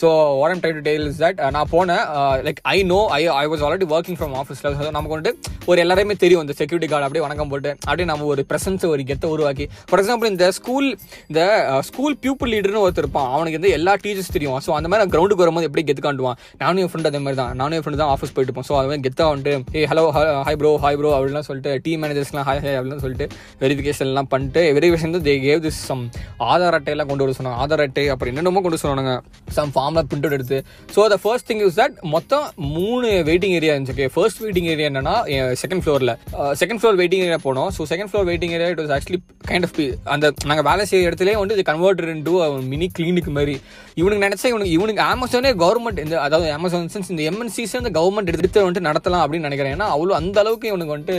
So 0.00 0.08
what 0.40 0.52
am 0.54 0.62
try 0.64 0.72
to 0.78 0.82
tell 0.88 1.06
is 1.10 1.20
that 1.24 1.40
நான் 1.56 1.70
போனேன் 1.74 2.04
like 2.48 2.60
I 2.74 2.76
know 2.92 3.00
I 3.18 3.20
I 3.42 3.44
was 3.52 3.64
already 3.66 3.88
working 3.96 4.18
from 4.20 4.34
ஆஃபீஸில் 4.42 4.70
ஸோ 4.78 4.90
நமக்கு 4.98 5.14
வந்துட்டு 5.16 5.34
ஒரு 5.70 5.78
எல்லாருமே 5.84 6.16
தெரியும். 6.24 6.42
இந்த 6.46 6.54
செக்யூரிட்டி 6.60 6.90
கார்டு 6.92 7.06
அப்படியே 7.08 7.24
வணக்கம் 7.26 7.50
போட்டு 7.52 7.70
அப்படியே 7.88 8.08
நம்ம 8.12 8.28
ஒரு 8.34 8.44
ப்ரெசன்ஸ் 8.50 8.86
ஒரு 8.92 9.04
கெத்தை 9.10 9.30
உருவாக்கி. 9.36 9.66
ஃபார் 9.90 10.02
எக்ஸாம்பிள் 10.02 10.30
இந்த 10.34 10.46
ஸ்கூல் 10.58 10.88
இந்த 11.30 11.42
ஸ்கூல் 11.90 12.16
பியூப்பிள் 12.24 12.52
லீடர்னு 12.54 12.82
ஒருத்தர் 12.84 13.04
இருப்பான். 13.06 13.30
அவனுக்கு 13.36 13.58
வந்து 13.60 13.72
எல்லா 13.78 13.94
டீச்சர்ஸ் 14.04 14.34
தெரியும். 14.36 14.58
ஸோ 14.66 14.72
அந்த 14.78 14.88
மாதிரி 14.90 15.12
கிரௌண்டுக்கு 15.14 15.44
வரும்போது 15.44 15.68
எப்படி 15.70 15.84
கெத்து 15.88 16.04
காட்டுவான்? 16.06 16.38
நானும் 16.62 16.82
என் 16.84 16.92
ஃப்ரெண்ட் 16.92 17.10
அதே 17.10 17.20
மாதிரி 17.26 17.38
தான். 17.42 17.52
நானும் 17.60 17.76
என் 17.78 17.84
ஃப்ரெண்ட் 17.86 18.02
தான் 18.02 18.12
ஆஃபீஸ் 18.14 18.34
போயிட்டு 18.36 18.50
இருப்போம். 18.50 18.68
ஸோ 18.70 18.76
அது 18.80 18.88
மாதிரி 18.90 19.04
கெத்தாக 19.08 19.30
வந்துட்டு 19.32 19.54
ஏ 19.80 19.86
hello 19.92 20.04
hi 20.46 20.58
bro 20.60 20.70
hi 20.84 20.98
bro 21.00 21.10
அப்படிலாம் 21.16 21.46
சொல்லிட்டு 21.48 21.72
டீம் 21.84 22.00
மேனேஜர்ஸ்லாம் 22.04 22.46
ஹாய் 22.48 22.60
ஹாய் 22.64 22.76
அப்படின்னு 22.78 23.02
சொல்லிட்டு 23.04 23.26
வெரிஃபிகேஷன்லாம் 23.62 24.28
பண்ணிட்டு 24.32 24.62
வெரிஃபிகேஷன் 24.76 25.10
வந்து 25.10 25.22
they 25.28 25.34
gave 25.46 25.62
this 25.66 25.80
some 25.90 26.02
Aadhaar 26.50 26.76
அட்டையெல்லாம் 26.78 27.10
கொண்டு 27.10 27.24
வர 27.24 27.34
சொன்னாங்க. 27.38 27.58
ஆதார் 27.64 27.82
அட்டை 27.86 28.04
அப்படி 28.14 28.30
என்னென்னமோ 28.32 28.62
கொண்டு 28.66 28.80
சொன்னாங்க 28.84 29.14
சம் 29.58 29.72
ஃபார்மில் 29.76 30.06
பிரிண்ட் 30.10 30.26
அவுட் 30.28 30.38
எடுத்து. 30.38 30.58
So 30.96 31.06
the 31.14 31.18
first 31.24 31.48
thing 31.50 31.62
is 31.68 31.78
that 31.80 31.96
மொத்தம் 32.14 32.46
மூணு 32.76 33.08
வெயிட்டிங் 33.30 33.54
ஏரியா 33.58 33.74
இருந்துச்சு 33.74 33.96
ஓகே 33.96 34.08
ஃபர்ஸ்ட் 34.16 34.40
வெயிட்டிங் 34.44 34.68
ஏரியா 34.74 34.88
என்னன்னா 34.92 35.14
செகண்ட் 35.62 35.84
ஃப்ளோரில் 35.86 36.14
செகண்ட் 36.62 36.80
ஃப்ளோர் 36.82 36.98
வெயிட்டிங் 37.02 37.24
ஏரியா 37.26 37.40
போனோம். 37.48 37.70
So 37.78 37.88
second 37.92 38.10
floor 38.12 38.28
waiting 38.30 38.54
area 38.58 38.70
it 38.74 38.82
was 38.84 38.94
actually 38.98 39.20
kind 39.50 39.68
of 39.68 39.80
அந்த 40.14 40.32
நாங்கள் 40.50 40.66
வேலை 40.70 40.86
செய்ய 40.90 41.08
இடத்துலேயே 41.08 41.36
வந்து 41.42 41.56
இது 41.58 41.64
கன்வெர்டர் 41.72 42.10
இன்டு 42.14 42.34
மினி 42.72 42.88
கிளினிக் 42.98 43.30
மாதிரி. 43.38 43.56
இவனுக்கு 44.00 44.24
நினச்சா 44.26 44.48
இவனுக்கு 44.52 44.72
இவனுக்கு 44.78 45.02
அமேசானே 45.12 45.50
கவர்மெண்ட் 45.64 46.00
இந்த 46.04 46.16
அதாவது 46.26 46.48
அமேசான் 46.56 46.90
சென்ஸ் 46.94 47.10
இந்த 47.14 47.22
எம்என்சிஸ் 47.30 47.74
இந்த 47.80 47.92
கவர்மெண்ட் 47.98 48.30
எடுத்து 48.32 48.64
வந்துட்டு 48.64 48.88
நடத்தலாம் 48.88 49.22
அப்படின்னு 49.24 49.48
நினைக்கிறேன். 49.48 49.74
ஏன்னா 49.76 49.86
அவ்வளோ 49.94 50.14
அந்த 50.26 50.40
அளவுக்கு 50.42 50.70
இவனுக்கு 50.72 50.94
வந்துட்டு 50.94 51.18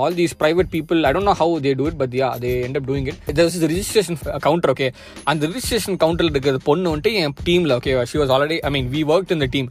all 0.00 0.16
these 0.16 0.34
private 0.40 0.70
people 0.74 0.98
I 1.04 1.12
don't 1.14 1.30
know 1.30 1.36
how 1.40 1.54
they 1.60 1.72
do 1.74 1.86
it 1.90 2.00
but 2.00 2.14
yeah 2.14 2.28
they 2.38 2.50
end 2.66 2.78
up 2.80 2.88
doing 2.88 3.06
it 3.10 3.20
there 3.38 3.48
is 3.50 3.58
registration 3.66 4.18
counter 4.40 4.72
okay 4.74 4.88
அந்த 5.24 5.46
ரிஜிஸ்ட்ரேஷன் 5.46 5.98
கவுண்டரில் 6.02 6.32
இருக்கிற 6.32 6.60
பொண்ணு 6.64 6.92
வந்துட்டு 6.92 7.14
என் 7.20 7.36
டீமில் 7.44 7.74
okay 7.78 7.94
she 8.12 8.18
was 8.22 8.32
already 8.36 8.58
I 8.62 8.72
mean 8.76 8.90
we 8.96 9.02
work 9.14 9.32
in 9.36 9.44
the 9.44 9.48
team 9.56 9.70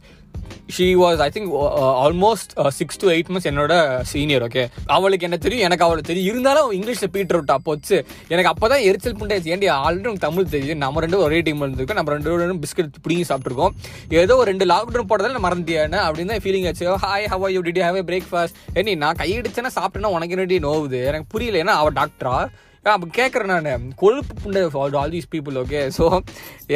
she 0.76 0.86
was 1.02 1.20
I 1.26 1.28
think 1.34 1.50
almost 2.04 2.50
six 2.78 2.98
to 3.02 3.06
eight 3.14 3.30
months 3.32 3.48
என்னோட 3.50 3.74
senior 4.12 4.44
okay 4.46 4.64
அவளுக்கு 4.96 5.26
என்ன 5.28 5.38
தெரியும்? 5.44 5.64
எனக்கு 5.68 5.84
அவளுக்கு 5.86 6.10
தெரியும். 6.10 6.28
இருந்தாலும் 6.32 6.68
இங்கிலீஷில் 6.78 7.12
பீட்டர் 7.14 7.38
விட்டா 7.40 7.56
போச்சு. 7.68 7.96
எனக்கு 8.32 8.50
அப்போ 8.52 8.68
தான் 8.72 8.84
எரிச்சல் 8.88 9.16
புண்டாச்சு 9.20 9.52
ஏன்டி 9.54 9.70
ஆல்ரெடி 9.84 10.08
உனக்கு 10.10 10.26
தமிழ் 10.26 10.52
தெரியுது. 10.54 10.76
நம்ம 10.84 11.00
ரெண்டு 11.04 11.22
ஒரே 11.26 11.40
டீம் 11.48 11.64
இருந்திருக்கோம். 11.66 12.00
நம்ம 12.00 12.12
ரெண்டு 12.16 12.36
பேரும் 12.36 12.62
பிஸ்கட் 12.64 13.00
பிடிங்கி 13.06 13.26
சாப்பிட்ருக்கோம் 13.30 13.74
ஏதோ 14.22 14.36
ஒரு 14.42 14.48
ரெண்டு 14.52 14.66
லாக்டவுன் 14.72 15.10
போட்டதால 15.12 15.42
நான் 15.96 16.06
அப்படின்னு 16.08 16.32
தான் 16.34 16.44
ஃபீலிங் 16.46 16.68
ஆச்சு. 16.70 16.86
Hi 17.06 17.28
how 17.34 17.50
you 17.56 17.62
did 17.68 17.84
have 17.88 17.98
a 18.02 18.06
breakfast 18.12 18.56
any 18.80 18.94
நான் 19.04 19.20
கையடிச்சேன்னா 19.22 19.72
சாப்பிட்டேன்னா 19.80 20.14
உனக்கு 20.18 20.34
என்னடி 20.36 20.58
நோவுது? 20.68 21.00
எனக்கு 21.10 21.28
புரியல. 21.34 21.62
ஏன்னா 21.64 21.76
அவள் 21.82 21.98
டாக்டரா 22.00 22.38
அப்போ 22.84 23.06
கேட்குறேன் 23.18 23.50
நான். 23.68 23.86
கொழுப்பு 24.02 24.34
புண்டை 24.42 24.60
all 25.00 25.14
these 25.14 25.28
people 25.32 25.56
okay 25.62 25.80
so 25.96 26.04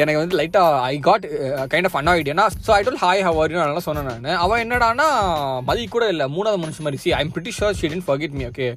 எனக்கு 0.01 0.19
வந்து 0.21 0.37
லைட்டாக 0.39 0.81
I 0.91 0.95
got 1.07 1.25
kind 1.71 1.87
of 1.89 1.97
annoyed 1.99 2.29
ஏன்னா 2.33 2.45
so 2.65 2.71
I 2.77 2.81
told 2.87 2.99
hi 3.05 3.23
how 3.27 3.39
are 3.43 3.55
நல்லா 3.61 3.83
சொன்னேன் 3.87 4.09
நான். 4.09 4.27
அவன் 4.45 4.61
என்னடானா 4.63 5.07
மதி 5.69 5.83
கூட 5.95 6.05
இல்லை. 6.13 6.27
மூணாவது 6.35 6.61
மனுஷன் 6.63 6.85
மாதிரி. 6.87 7.01
See 7.03 7.13
I'm 7.21 7.33
pretty 7.35 7.53
sure 7.59 7.77
she 7.81 7.85
didn't 7.93 8.07
forget 8.09 8.37
me 8.39 8.45
okay 8.51 8.69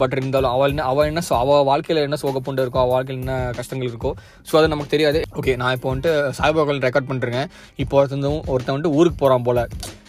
but 0.00 0.14
இருந்தாலும் 0.16 0.52
அவள் 0.56 0.72
என்ன 0.72 0.84
அவள் 0.90 1.08
என்ன 1.10 1.22
அவள் 1.42 1.64
வாழ்க்கையில் 1.70 2.04
என்ன 2.08 2.18
சோக 2.22 2.40
புண்டை 2.46 2.64
இருக்கோ 2.64 2.80
அவள் 2.82 2.94
வாழ்க்கையில் 2.96 3.22
என்ன 3.22 3.36
கஷ்டங்கள் 3.58 3.90
இருக்கோ 3.92 4.12
ஸோ 4.50 4.56
அது 4.60 4.72
நமக்கு 4.74 4.94
தெரியாது. 4.94 5.20
ஓகே 5.40 5.54
நான் 5.62 5.74
இப்போ 5.76 5.88
வந்துட்டு 5.92 6.12
சாய்பாபாவில் 6.38 6.84
ரெக்கார்ட் 6.86 7.10
பண்ணுறேன் 7.10 7.44
இப்போ 7.84 7.96
ஒருத்தந்தும் 8.00 8.40
ஒருத்தன் 8.54 8.74
வந்துட்டு 8.76 8.96
ஊருக்கு 9.00 9.20
போகிறான் 9.24 9.46
போல். 9.48 9.62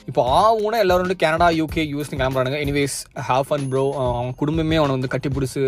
இப்போ 0.10 0.22
ஆகும்னா 0.40 0.80
எல்லாரும் 0.84 1.06
வந்து 1.06 1.18
கனடா 1.24 1.48
யூகே 1.60 1.84
யூஎஸ்னு 1.92 2.20
கிளம்புறானுங்க. 2.20 2.58
எனிவேஸ் 2.66 2.98
ஹாஃப் 3.28 3.52
அண்ட் 3.56 3.68
ப்ரோ 3.72 3.84
அவன் 4.06 4.34
குடும்பமே 4.42 4.78
அவனை 4.82 4.94
வந்து 4.98 5.10
கட்டி 5.14 5.30
பிடிச்சி 5.36 5.62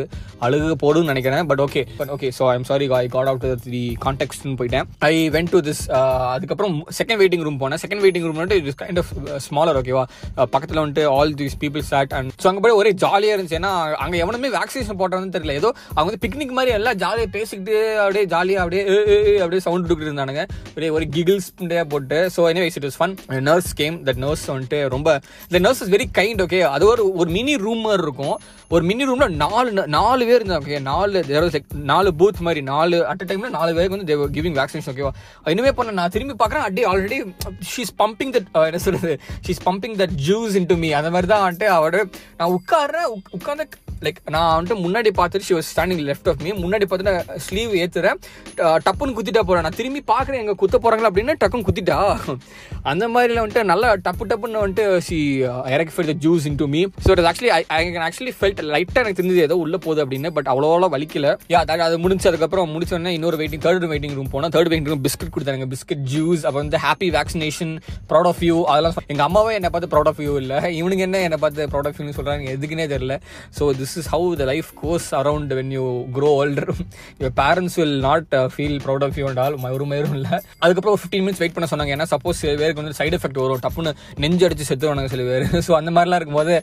அழுக 0.46 0.74
போடுன்னு 0.84 1.12
நினைக்கிறேன். 1.12 1.44
But 1.52 1.62
okay 1.66 1.82
but 2.00 2.12
okay 2.16 2.30
so 2.38 2.44
I'm 2.54 2.68
sorry 2.70 2.88
I 3.02 3.04
got 3.16 3.30
out 3.32 3.46
the 3.76 3.84
கான்டெக்ட்னு 4.06 4.56
போயிட்டேன். 4.62 4.88
ஐ 5.12 5.14
வென்ட் 5.36 5.52
டு 5.56 5.62
திஸ் 5.68 5.84
அதுக்கப்புறம் 6.36 6.76
செகண்ட் 7.00 7.20
வெயிட்டிங் 7.22 7.46
ரூம் 7.48 7.60
போனேன். 7.64 7.82
செகண்ட் 7.84 8.04
வெயிட்டிங் 8.06 8.26
ரூம் 8.28 8.40
வந்துட்டு 8.42 8.76
கைண்ட் 8.84 9.02
ஆஃப் 9.04 9.12
ஸ்மாலர் 9.48 9.80
ஓகேவா 9.82 10.04
பக்கத்தில் 10.56 10.82
வந்துட்டு 10.84 11.06
all 11.18 11.34
these 11.42 11.58
people 11.64 11.86
sat 11.92 12.14
and 12.20 12.36
so 12.44 12.50
அங்கே 12.52 12.64
போய் 12.66 12.78
ஒரே 12.82 12.94
ஜாலியாக 13.06 13.38
இருந்துச்சு. 13.38 13.60
ஏன்னா 13.62 13.74
அங்கே 14.06 14.20
எவனுமே 14.26 14.52
வேக்சினேஷன் 14.58 15.00
போட்டான்னு 15.02 15.34
தெரியல. 15.38 15.56
ஏதோ 15.62 15.72
அவங்க 15.96 16.08
வந்து 16.10 16.22
பிக்னிக் 16.26 16.56
மாதிரி 16.60 16.74
எல்லாம் 16.80 17.00
ஜாலியாக 17.06 17.32
பேசிக்கிட்டு 17.38 17.78
அப்படியே 18.04 18.26
ஜாலியாக 18.36 18.64
அப்படியே 18.66 18.84
அப்படியே 19.46 19.64
சவுண்ட் 19.68 19.88
கொடுத்துட்டு 19.88 20.12
இருந்தானுங்க. 20.12 20.46
ஒரே 20.78 20.90
ஒரு 20.98 21.08
கிகிள்ஸ் 21.18 21.50
போட்டு. 21.96 22.20
So 22.38 22.42
anyways 22.54 22.80
it 22.82 22.90
is 22.92 23.00
fun 23.02 23.16
nurse 23.50 23.72
came 23.82 23.98
that 24.10 24.22
nurse 24.26 24.46
வந்துட்டு 24.52 24.80
ரொம்ப 24.96 25.10
இந்த 25.48 25.60
nurse 25.66 25.82
is 25.84 25.94
very 25.96 26.08
kind 26.18 26.44
okay 26.46 26.60
அது 26.76 26.86
ஒரு 26.92 27.06
ஒரு 27.14 27.30
மினி 27.38 27.56
ரூம் 27.66 27.84
மாதிரி 27.86 28.06
இருக்கும். 28.08 28.36
ஒரு 28.72 28.84
மினி 28.90 29.04
ரூம்ல 29.08 29.26
நாலு 29.42 29.70
நாலு 29.96 30.24
பேர் 30.26 30.42
இருந்தாங்க 30.42 30.64
ஓகே 30.64 30.80
நாலு 30.82 31.20
நாலு 31.92 32.10
பூத் 32.20 32.40
மாதிரி 32.40 32.62
நாலு 32.72 32.98
அட் 33.08 33.24
அ 33.24 33.28
டைம்ல 33.30 33.50
நாலு 33.50 33.72
பேருக்கு 33.74 33.96
வந்து 33.96 34.10
தேவர் 34.12 34.34
கிவிங் 34.38 34.58
வேக்சினேஷன் 34.60 34.94
ஓகேவா 34.94 35.12
இனிமே 35.46 35.72
பண்ண 35.80 35.96
நான் 36.00 36.14
திரும்பி 36.16 36.36
பார்க்குறேன் 36.36 36.66
அப்படியே 36.66 36.88
ஆல்ரெடி 36.92 37.18
ஷீஸ் 37.72 37.94
பம்பிங் 38.02 38.34
தட் 38.36 38.50
என்ன 38.66 38.82
சொல்றது? 38.86 39.14
She's 39.48 39.62
pumping 39.66 39.98
that 40.02 40.16
juice 40.28 40.56
into 40.72 40.78
me 40.84 40.92
அந்த 41.00 41.12
மாதிரி 41.16 41.30
தான் 41.34 41.46
வந்துட்டு 41.46 41.70
அவரோட 41.78 42.02
நான் 42.40 42.54
உட்காடுறேன் 42.58 43.10
உட்காந்து 43.38 43.66
லைக் 44.04 44.20
நான் 44.36 44.50
வந்துட்டு 44.56 44.78
முன்னாடி 44.86 45.10
பார்த்துட்டு 45.20 45.48
she 45.48 45.56
was 45.58 45.70
standing 45.74 46.04
left 46.10 46.30
of 46.32 46.42
me 46.46 46.52
முன்னாடி 46.64 46.86
பார்த்துட்டு 46.90 47.40
ஸ்லீவ் 47.46 47.72
ஏற்றுறேன் 47.82 48.20
டப்புன்னு 48.86 49.16
குத்திட்டா 49.18 49.44
போகிறேன் 49.48 49.66
நான் 49.68 49.78
திரும்பி 49.80 50.02
பார்க்குறேன் 50.14 50.42
எங்கே 50.44 50.56
குத்த 50.64 50.76
போகிறாங்களா 50.78 51.10
அப்படின்னு 51.12 51.36
டக்குன்னு 51.42 51.68
குத்திட்டா. 51.70 51.98
அந்த 52.92 53.06
மாதிரில 53.14 53.42
வந்துட்டு 53.44 53.64
நல்லா 53.72 53.88
டப்பு 54.08 54.26
டப்புன்னு 54.32 54.62
வந்துட்டு 54.64 54.86
சி 55.08 55.18
இறக்கி 55.76 55.94
fell 55.96 56.12
the 56.12 56.16
juice 56.26 56.46
into 56.62 56.68
me 56.74 56.82
so 57.06 57.10
it 57.16 57.24
actually 57.32 57.52
I 57.78 57.80
can 57.96 58.06
actually 58.08 58.34
felt 58.40 58.62
லைட்டாக 58.74 59.04
எனக்கு 59.04 59.20
தெரிஞ்சது 59.22 59.46
ஏதோ 59.48 59.58
உள்ளே 59.64 59.80
போகுது 59.86 60.04
அப்படின்னு 60.06 60.32
பட் 60.38 60.50
அவ்வளோவா 60.54 60.90
வலிக்கல. 60.96 61.30
யா 61.54 61.62
அது 61.64 61.84
அது 61.88 61.98
முடிஞ்சு 62.04 62.30
அதுக்கப்புறம் 62.32 62.72
முடிச்சோடனே 62.76 63.14
இன்னொரு 63.18 63.40
வெயிட்டிங் 63.42 63.64
தேர்ட் 63.66 63.88
வெயிட்டிங் 63.94 64.16
ரூம் 64.20 64.30
போனால் 64.36 64.54
தேர்ட் 64.56 64.70
வெயிட்டிங் 64.72 64.92
ரூம் 64.94 65.04
பிஸ்கட் 65.08 65.34
கொடுத்தாங்க. 65.36 65.68
பிஸ்கட் 65.74 66.04
ஜூஸ் 66.14 66.44
அப்புறம் 66.48 66.64
வந்து 66.66 66.82
happy 66.86 67.10
vaccination 67.18 67.74
proud 68.12 68.30
of 68.32 68.44
you 68.50 68.58
அதெல்லாம் 68.74 68.96
எங்கள் 69.12 69.26
அம்மாவே 69.28 69.56
என்னை 69.60 69.72
பார்த்து 69.76 69.92
ப்ரௌட் 69.96 70.12
ஆஃப் 70.12 70.22
யூ 70.28 70.34
இல்லை. 70.44 70.60
இவனுக்கு 70.80 71.06
என்ன 71.08 71.24
என்னை 71.28 71.40
பார்த்து 71.46 71.70
ப்ரௌட் 71.74 71.90
ஆஃப் 71.92 72.00
யூன்னு 72.02 72.16
சொல்கிறாங்க 72.20 72.56
எதுக்குன்னே 72.58 72.88
தெரியல. 72.96 73.18
So 73.58 73.64
this 73.86 73.98
is 74.04 74.10
how 74.16 74.30
the 74.44 74.48
life 74.52 74.72
goes 74.84 75.10
around 75.22 75.52
when 75.62 75.72
you 75.78 75.86
grow 76.18 76.32
older 76.42 76.70
your 77.20 77.36
parents 77.44 77.78
will 77.80 77.98
not 78.10 78.30
feel 78.54 78.78
proud 78.86 79.04
of 79.08 79.18
you 79.22 79.26
and 79.32 79.42
all 79.46 79.58
ஒரு 79.78 79.86
மயிரும் 79.92 80.16
இல்லை 80.18 80.32
அதுக்கப்புறம் 80.64 81.00
ஃபிஃப்டீன் 81.02 81.24
மினிட்ஸ் 81.26 81.42
வெயிட் 81.42 81.56
பண்ண 81.56 81.68
சொன்னாங்க. 81.72 81.92
ஏன்னா 81.96 82.08
சப்போஸ் 82.14 82.40
சில 82.42 82.52
பேருக்கு 82.62 82.82
வந்து 82.82 82.98
சைடு 83.00 83.16
எஃபெக்ட் 83.18 83.40
வரும். 83.42 83.62
டப்புன்னு 83.66 83.92
நெஞ்சு 84.24 84.46
அடிச்சு 84.48 84.66
செத்துருவாங்க 84.70 85.12
சில 85.14 85.24
பேர். 85.30 85.46
ஸோ 85.68 85.72
அந்த 85.80 85.92
மாதிரிலாம் 85.96 86.20
இருக்கும்போது 86.20 86.54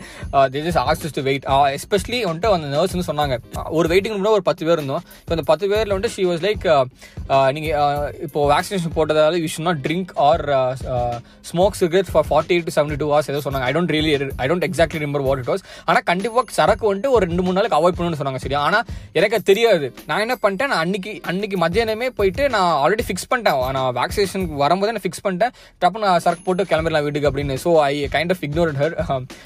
just 0.55 0.81
asked 0.91 1.07
to 1.19 1.25
wait 1.29 1.47
especially 1.79 2.21
வந்துட்டு 2.29 2.51
அந்த 2.57 2.69
நர்ஸ்னு 2.77 3.07
சொன்னாங்க. 3.11 3.35
Uh, 3.59 3.67
ஒரு 3.79 3.87
வெயிட்டிங் 3.93 4.15
ரூம்ல 4.17 4.33
ஒரு 4.39 4.45
பத்து 4.49 4.63
பேர் 4.69 4.79
இருந்தோம். 4.79 5.05
இப்போ 5.23 5.35
அந்த 5.37 5.45
பத்து 5.51 5.71
பேரில் 5.73 5.95
வந்துட்டு 5.95 6.15
ஷி 6.17 6.25
வாஸ் 6.31 6.43
லைக் 6.47 6.67
நீங்கள் 7.57 8.09
இப்போ 8.27 8.41
vaccination 8.55 8.95
போட்டதால 8.99 9.41
you 9.43 9.51
should 9.55 9.69
not 9.69 9.83
drink 9.87 10.13
or 10.29 10.45
smoke 11.51 11.79
cigarette 11.83 12.13
for 12.15 12.29
forty 12.31 12.55
eight 12.57 12.69
to 12.69 12.75
seventy 12.79 12.99
two 13.03 13.09
hours 13.13 13.31
ஏதோ 13.35 13.43
சொன்னாங்க. 13.47 13.67
I 13.71 13.73
don't 13.79 13.95
really 13.97 14.13
I 14.45 14.49
don't 14.53 14.67
exactly 14.71 15.03
remember 15.05 15.27
what 15.29 15.43
it 15.45 15.51
was 15.53 15.65
ஆனால் 15.89 16.07
கண்டிப்பாக 16.13 16.57
சரக்கு 16.61 16.87
வந்துட்டு 16.91 17.12
ஒரு 17.13 17.27
ரெண்டு 17.27 17.43
மூணு 17.43 17.57
நாளுக்கு 17.59 17.79
அவாய்ட் 17.79 17.97
பண்ணணும்னு 17.97 18.21
சொன்னாங்க 18.21 18.41
சரியா? 18.41 18.61
ஆனால் 18.61 18.85
எனக்கு 19.13 19.41
தெரியாது. 19.43 19.87
நான் 20.07 20.21
என்ன 20.21 20.37
பண்ணிட்டேன்? 20.43 20.71
நான் 20.73 20.83
அன்னைக்கு 20.85 21.13
அன்னைக்கு 21.25 21.57
மத்தியானமே 21.59 22.09
போயிட்டு 22.13 22.43
நான் 22.49 22.69
ஆல்ரெடி 22.83 23.07
ஃபிக்ஸ் 23.07 23.29
பண்ணிட்டேன். 23.31 23.41
நான் 23.73 23.91
வேக்சினேஷனுக்கு 23.97 24.57
வரும்போதே 24.63 24.93
நான் 24.93 25.05
ஃபிக்ஸ் 25.05 25.25
பண்ணிட்டேன். 25.25 25.53
டப்பு 25.83 26.05
நான் 26.05 26.21
சரக்கு 26.21 26.45
போட்டு 26.45 26.69
கிளம்பிடலாம் 26.71 27.05
வீட்டுக்கு 27.05 27.31
அப்படின்னு. 27.31 27.57
So 27.65 27.73
I 27.83 27.93
kind 28.13 28.31
of 28.31 28.45
ignore 28.45 28.73
her 28.81 28.97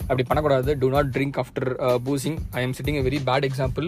அப்படி 0.03 0.25
பண்ணக்கூடாது. 0.25 0.45
Do 0.79 0.91
not 0.91 1.11
drink 1.15 1.39
after 1.43 1.69
boozing 2.07 2.39
I 2.53 2.63
am 2.63 2.75
setting 2.77 3.01
very 3.07 3.21
bad 3.27 3.47
example 3.47 3.87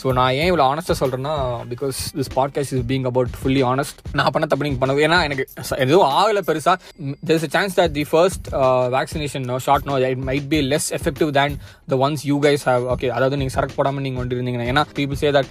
so 0.00 0.12
நான் 0.12 0.32
ஏன் 0.34 0.48
இவ்வளோ 0.50 0.66
ஆனஸ்ட்டாக 0.70 0.98
சொல்கிறேன்னா 1.00 1.34
because 1.72 1.98
this 2.16 2.32
podcast 2.36 2.74
is 2.74 2.86
being 2.88 3.06
about 3.06 3.32
fully 3.38 3.62
honest 3.68 3.90
நான் 4.14 4.30
பண்ண 4.30 4.46
தப்பு 4.46 4.66
நீங்கள் 4.66 4.82
பண்ண 4.82 4.98
ஏன்னா 5.04 5.20
எனக்கு 5.24 5.44
ச- 5.68 5.78
எதுவும் 5.78 6.10
ஆகலை 6.14 6.42
பெருசாக 6.44 6.76
there 7.24 7.38
is 7.38 7.48
chance 7.52 7.76
that 7.78 7.92
the 7.92 8.04
first 8.10 8.48
vaccination 8.96 9.46
no 9.46 9.58
short 9.60 9.86
no 9.86 9.96
it 10.06 10.24
might 10.26 10.48
be 10.48 10.60
less 10.68 10.88
effective 10.94 11.30
than 11.32 11.54
the 11.88 11.98
ones 12.02 12.24
you 12.24 12.38
guys 12.42 12.64
have 12.68 12.84
okay 12.94 13.08
அதாவது 13.16 13.38
நீங்கள் 13.40 13.56
சரக்கு 13.56 13.76
போடாமல் 13.78 14.04
நீங்கள் 14.06 14.20
வந்துட்டு 14.20 14.38
இருந்தீங்கன்னா 14.38 14.68
ஏன்னா 14.72 14.82
பீப்புள் 14.98 15.20
சே 15.22 15.30
தட் 15.36 15.50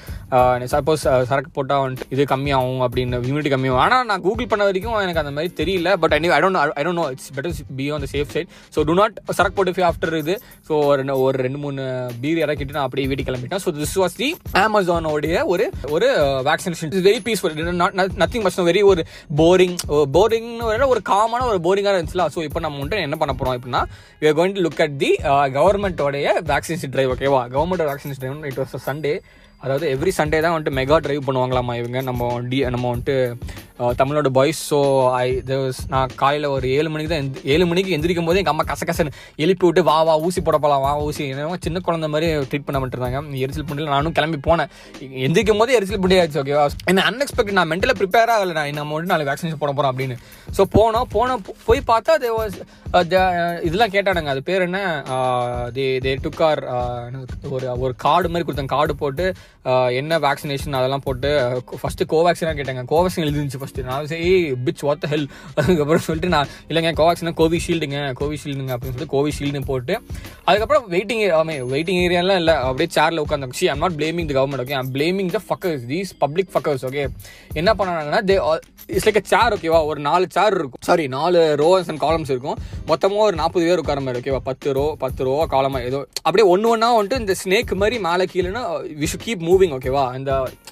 சப்போஸ் 0.73 1.03
சரக்கு 1.31 1.51
போட்டால் 1.57 1.81
வந்துட்டு 1.83 2.07
இது 2.15 2.25
கம்மியாகும் 2.33 2.81
அப்படின்னு 2.87 3.19
இம்யூனிட்டி 3.27 3.51
கம்மியாகும். 3.55 3.81
ஆனால் 3.85 4.05
நான் 4.11 4.23
கூகுள் 4.27 4.49
பண்ண 4.53 4.65
வரைக்கும் 4.69 4.97
எனக்கு 5.05 5.21
அந்த 5.23 5.33
மாதிரி 5.37 5.51
தெரியல 5.61 5.91
but 6.03 6.15
I 6.17 6.19
don't 6.45 6.59
I 6.79 6.83
don't 6.87 6.99
know 7.01 7.07
it's 7.15 7.31
better 7.37 7.75
be 7.79 7.87
on 7.95 8.03
the 8.05 8.09
safe 8.15 8.31
side 8.35 8.49
so 8.75 8.85
do 8.89 8.95
not 9.01 9.17
சரக்கு 9.39 9.57
போட்டு 9.59 9.87
ஆஃப்டர் 9.91 10.17
இது. 10.23 10.35
ஸோ 10.69 10.73
ஒரு 10.91 11.17
ஒரு 11.25 11.37
ரெண்டு 11.45 11.61
மூணு 11.65 11.81
பீர் 12.23 12.41
இறக்கிட்டு 12.45 12.77
நான் 12.77 12.87
அப்படியே 12.87 13.07
வீட்டுக்கு 13.11 13.31
கிளம்பிட்டேன். 13.31 13.63
ஸோ 13.65 13.71
திஸ் 13.79 13.97
வாஸ் 14.03 14.17
தி 14.21 14.29
அமேசானோடைய 14.65 15.43
ஒரு 15.53 15.67
ஒரு 15.95 16.09
vaccination 16.49 16.93
is 16.97 17.05
very 17.09 17.21
peaceful 17.27 17.57
nothing 18.23 18.45
much 18.47 18.59
very 18.71 18.83
ஒரு 18.91 19.03
போரிங் 19.41 19.77
போரிங்னு 20.17 20.65
uh, 20.83 20.89
ஒரு 20.93 21.01
காமான 21.11 21.45
ஒரு 21.51 21.59
போரிங்காக 21.67 21.95
இருந்துச்சுல. 21.97 22.25
ஸோ 22.35 22.39
இப்போ 22.47 22.59
நம்ம 22.65 22.79
வந்துட்டு 22.81 23.07
என்ன 23.07 23.17
பண்ண 23.21 23.33
போகிறோம் 23.35 23.55
அப்படின்னா 23.57 23.83
we 24.21 24.27
are 24.29 24.37
going 24.39 24.53
to 24.57 24.63
look 24.65 24.79
at 24.85 24.91
the 25.01 25.11
கவர்மெண்ட்டோடைய 25.57 26.33
vaccination 26.51 26.93
okay 27.13 27.30
ஓகேவா? 27.31 27.43
Government 27.53 27.89
vaccination 27.89 28.21
drive 28.23 28.45
it 28.45 28.59
was 28.59 28.75
Sunday 28.87 29.13
அதாவது 29.61 29.85
எவ்ரி 29.93 30.11
சண்டே 30.17 30.39
தான் 30.39 30.53
வந்துட்டு 30.53 30.77
மெகா 30.77 30.97
ட்ரைவ் 31.03 31.25
பண்ணுவாங்களாமா 31.25 31.73
இவங்க. 31.77 31.99
நம்ம 32.01 32.21
டி 32.49 32.59
நம்ம 32.69 32.87
வந்துட்டு 32.91 33.17
தமிழோட 33.81 33.97
தமிழ்நாடு 33.99 34.29
பாய்ஸ் 34.31 34.59
ஸோ 34.69 34.77
ஐ 35.17 35.27
நான் 35.89 36.11
காலையில் 36.15 36.47
ஒரு 36.47 36.65
ஏழு 36.71 36.89
மணிக்கு 36.89 37.11
தான் 37.11 37.21
எந்த- 37.21 37.41
ஏழு 37.45 37.65
மணிக்கு 37.65 37.93
எந்திரிக்கும் 37.95 38.27
போது 38.27 38.39
எங்கள் 38.41 38.53
அம்மா 38.53 38.65
கச 38.69 38.85
கசன்னு 38.85 39.11
எழுப்பி 39.37 39.65
விட்டு 39.65 39.81
வா 39.83 39.95
வா 40.01 40.15
ஊசி 40.19 40.41
போட 40.41 40.57
போகலாம் 40.57 40.83
வா 40.83 40.91
ஊசி. 41.05 41.23
என்னமோ 41.27 41.55
சின்ன 41.59 41.79
குழந்தை 41.79 42.09
மாதிரி 42.09 42.27
ட்ரீட் 42.49 42.67
பண்ண 42.67 42.79
மாட்டிருந்தாங்க. 42.79 43.21
எரிச்சல் 43.43 43.67
புண்டியில் 43.69 43.93
நானும் 43.95 44.15
கிளம்பி 44.17 44.39
போனேன். 44.47 44.69
எந்திரிக்கும் 45.25 45.57
போது 45.57 45.77
எரிச்சல் 45.77 46.01
புண்டி 46.03 46.17
ஓகேவா 46.41 46.65
என்ன 46.85 47.05
அன்எக்ஸ்பெக்டட் 47.09 47.57
நான் 47.59 47.71
மென்டலாக 47.71 47.97
ப்ரிப்பேர் 48.01 48.33
ஆகலை 48.35 48.55
நான் 48.59 48.73
நம்ம 48.73 48.93
வந்துட்டு 48.93 49.13
நாளைக்கு 49.13 49.31
வேக்சினேஷன் 49.31 49.63
போட 49.63 49.71
போகிறோம் 49.71 49.93
அப்படின்னு. 49.93 50.17
ஸோ 50.57 50.63
போனோம் 50.75 51.09
போனோம் 51.13 51.41
போய் 51.65 51.81
பார்த்தா 51.87 52.13
அது 52.13 52.29
was 52.35 52.55
இதெல்லாம் 53.63 53.93
கேட்டானுங்க. 53.93 54.27
அது 54.27 54.43
பேர் 54.43 54.61
என்ன? 54.61 54.79
தே 55.75 55.85
தே 56.01 56.13
டுக்கார் 56.23 56.61
ஒரு 57.51 57.65
ஒரு 57.79 57.93
கார்டு 57.97 58.29
மாதிரி 58.29 58.47
கொடுத்தாங்க 58.47 58.73
கார்டு 58.73 58.95
போட்டு 58.95 59.25
என்ன 59.99 60.17
வேக்சினேஷன் 60.25 60.77
அதெல்லாம் 60.77 61.03
போட்டு 61.05 61.29
ஃபஸ்ட்டு 61.81 62.07
கோவேக்சினாக 62.13 62.55
கேட்டாங்க. 62.59 62.83
கோவேக்சின் 62.91 63.23
எழுதிருந்துச்சு 63.25 63.59
ஃபஸ்ட்டு 63.63 63.85
நான் 63.89 64.07
சரி 64.11 64.29
பிச் 64.65 64.83
வாட் 64.87 65.05
ஹெல் 65.11 65.27
அதுக்கப்புறம் 65.59 66.05
சொல்லிட்டு 66.07 66.31
நான் 66.35 66.49
இல்லைங்க 66.69 66.93
கோவேக்சினா 67.01 67.33
கோவிஷீல்டுங்க 67.41 67.99
கோவிஷீல்டுங்க 68.21 68.73
அப்படின்னு 68.75 68.95
சொல்லிட்டு 68.95 69.13
கோவிஷீல்டுன்னு 69.15 69.69
போட்டு 69.71 69.95
அதுக்கப்புறம் 70.49 70.85
வெயிட்டிங் 70.95 71.23
ஆமே 71.41 71.57
வெயிட்டிங் 71.73 72.01
ஏரியாலாம் 72.05 72.41
இல்லை. 72.43 72.55
அப்படியே 72.69 72.89
சேரில் 72.97 73.23
உட்காந்து 73.25 73.59
see 73.59 73.69
I'm 73.73 73.83
not 73.85 73.97
blaming 73.99 74.29
the 74.31 74.37
government 74.39 74.63
okay 74.65 74.77
I'm 74.81 74.91
blaming 74.97 75.31
the 75.37 75.41
fuckers 75.49 75.85
these 75.93 76.13
public 76.23 76.51
fuckers 76.55 76.85
okay 76.89 77.03
என்ன 77.61 77.69
பண்ணாங்கன்னா 77.81 78.21
தே 78.31 78.37
இட்ஸ் 78.95 79.07
லைக் 79.07 79.21
சேர் 79.33 79.53
ஓகேவா 79.55 79.79
ஒரு 79.89 79.99
நாலு 80.07 80.25
சேர் 80.37 80.55
இருக்கும். 80.59 80.81
சாரி 80.87 81.03
நாலு 81.17 81.39
ரோஸ் 81.63 81.89
அண்ட் 81.91 82.01
காலம்ஸ் 82.05 82.31
இருக்கும். 82.33 82.57
மொத்தமாக 82.89 83.27
ஒரு 83.27 83.35
நாற்பது 83.41 83.65
பேர் 83.67 83.81
உட்கார 83.83 83.99
மாதிரி 84.05 84.19
ஓகேவா 84.21 84.41
பத்து 84.49 84.73
ரோ 84.77 84.85
பத்து 85.03 85.21
ரோ 85.27 85.35
காலமாக 85.53 85.87
ஏதோ 85.89 85.99
அப்படியே 86.25 86.45
ஒன்று 86.53 86.71
ஒன்றா 86.73 86.89
வந்துட்டு 86.97 87.21
இந்த 87.23 87.35
ஸ்னேக் 87.43 87.71
மாதிரி 87.83 87.99
மேலே 88.07 88.25
கீழேனா 88.33 88.63
விஷு 89.03 89.19
கீப் 89.25 89.40
மூவிங் 89.47 89.73
ஓகேவா 89.77 90.05
இந்த 90.19 90.31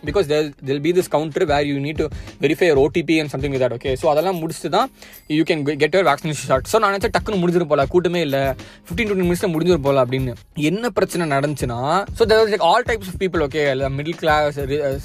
because 0.10 0.28
they'll 0.70 0.84
be 0.88 0.94
this 0.98 1.12
counter 1.16 1.48
where 1.54 1.68
you 1.72 1.76
need 1.86 2.00
to 2.02 2.08
verify 2.44 2.70
OTP 2.84 3.18
and 3.22 3.34
something 3.36 3.58
that 3.64 3.76
okay 3.78 3.94
so 4.02 4.08
அதெல்லாம் 4.14 4.40
முடிச்சுட்டு 4.42 4.72
தான் 4.78 4.90
you 5.38 5.44
can 5.50 5.64
get 5.84 5.96
your 5.98 6.08
vaccination 6.10 6.50
shot 6.52 6.70
so 6.74 6.80
நான் 6.82 6.94
நினச்சா 6.94 7.12
டக்குன்னு 7.16 7.42
முடிஞ்சிடும் 7.44 7.72
போல 7.74 7.86
கூட்டமே 7.94 8.22
இல்லை. 8.28 8.44
ஃபிஃப்டீன் 8.86 9.10
டுவெண்ட்டி 9.10 9.28
மினிட்ஸில் 9.30 9.54
முடிஞ்சிரும் 9.56 9.86
போல 9.88 10.04
அப்படின்னு. 10.06 10.34
என்ன 10.70 10.90
பிரச்சனை 10.98 11.26
நடந்துச்சுன்னா 11.36 11.80
so 12.20 12.26
there 12.32 12.52
like 12.54 12.66
all 12.72 12.86
types 12.90 13.10
of 13.12 13.20
people 13.24 13.44
okay 13.48 13.64
middle 13.98 14.20
class 14.22 14.60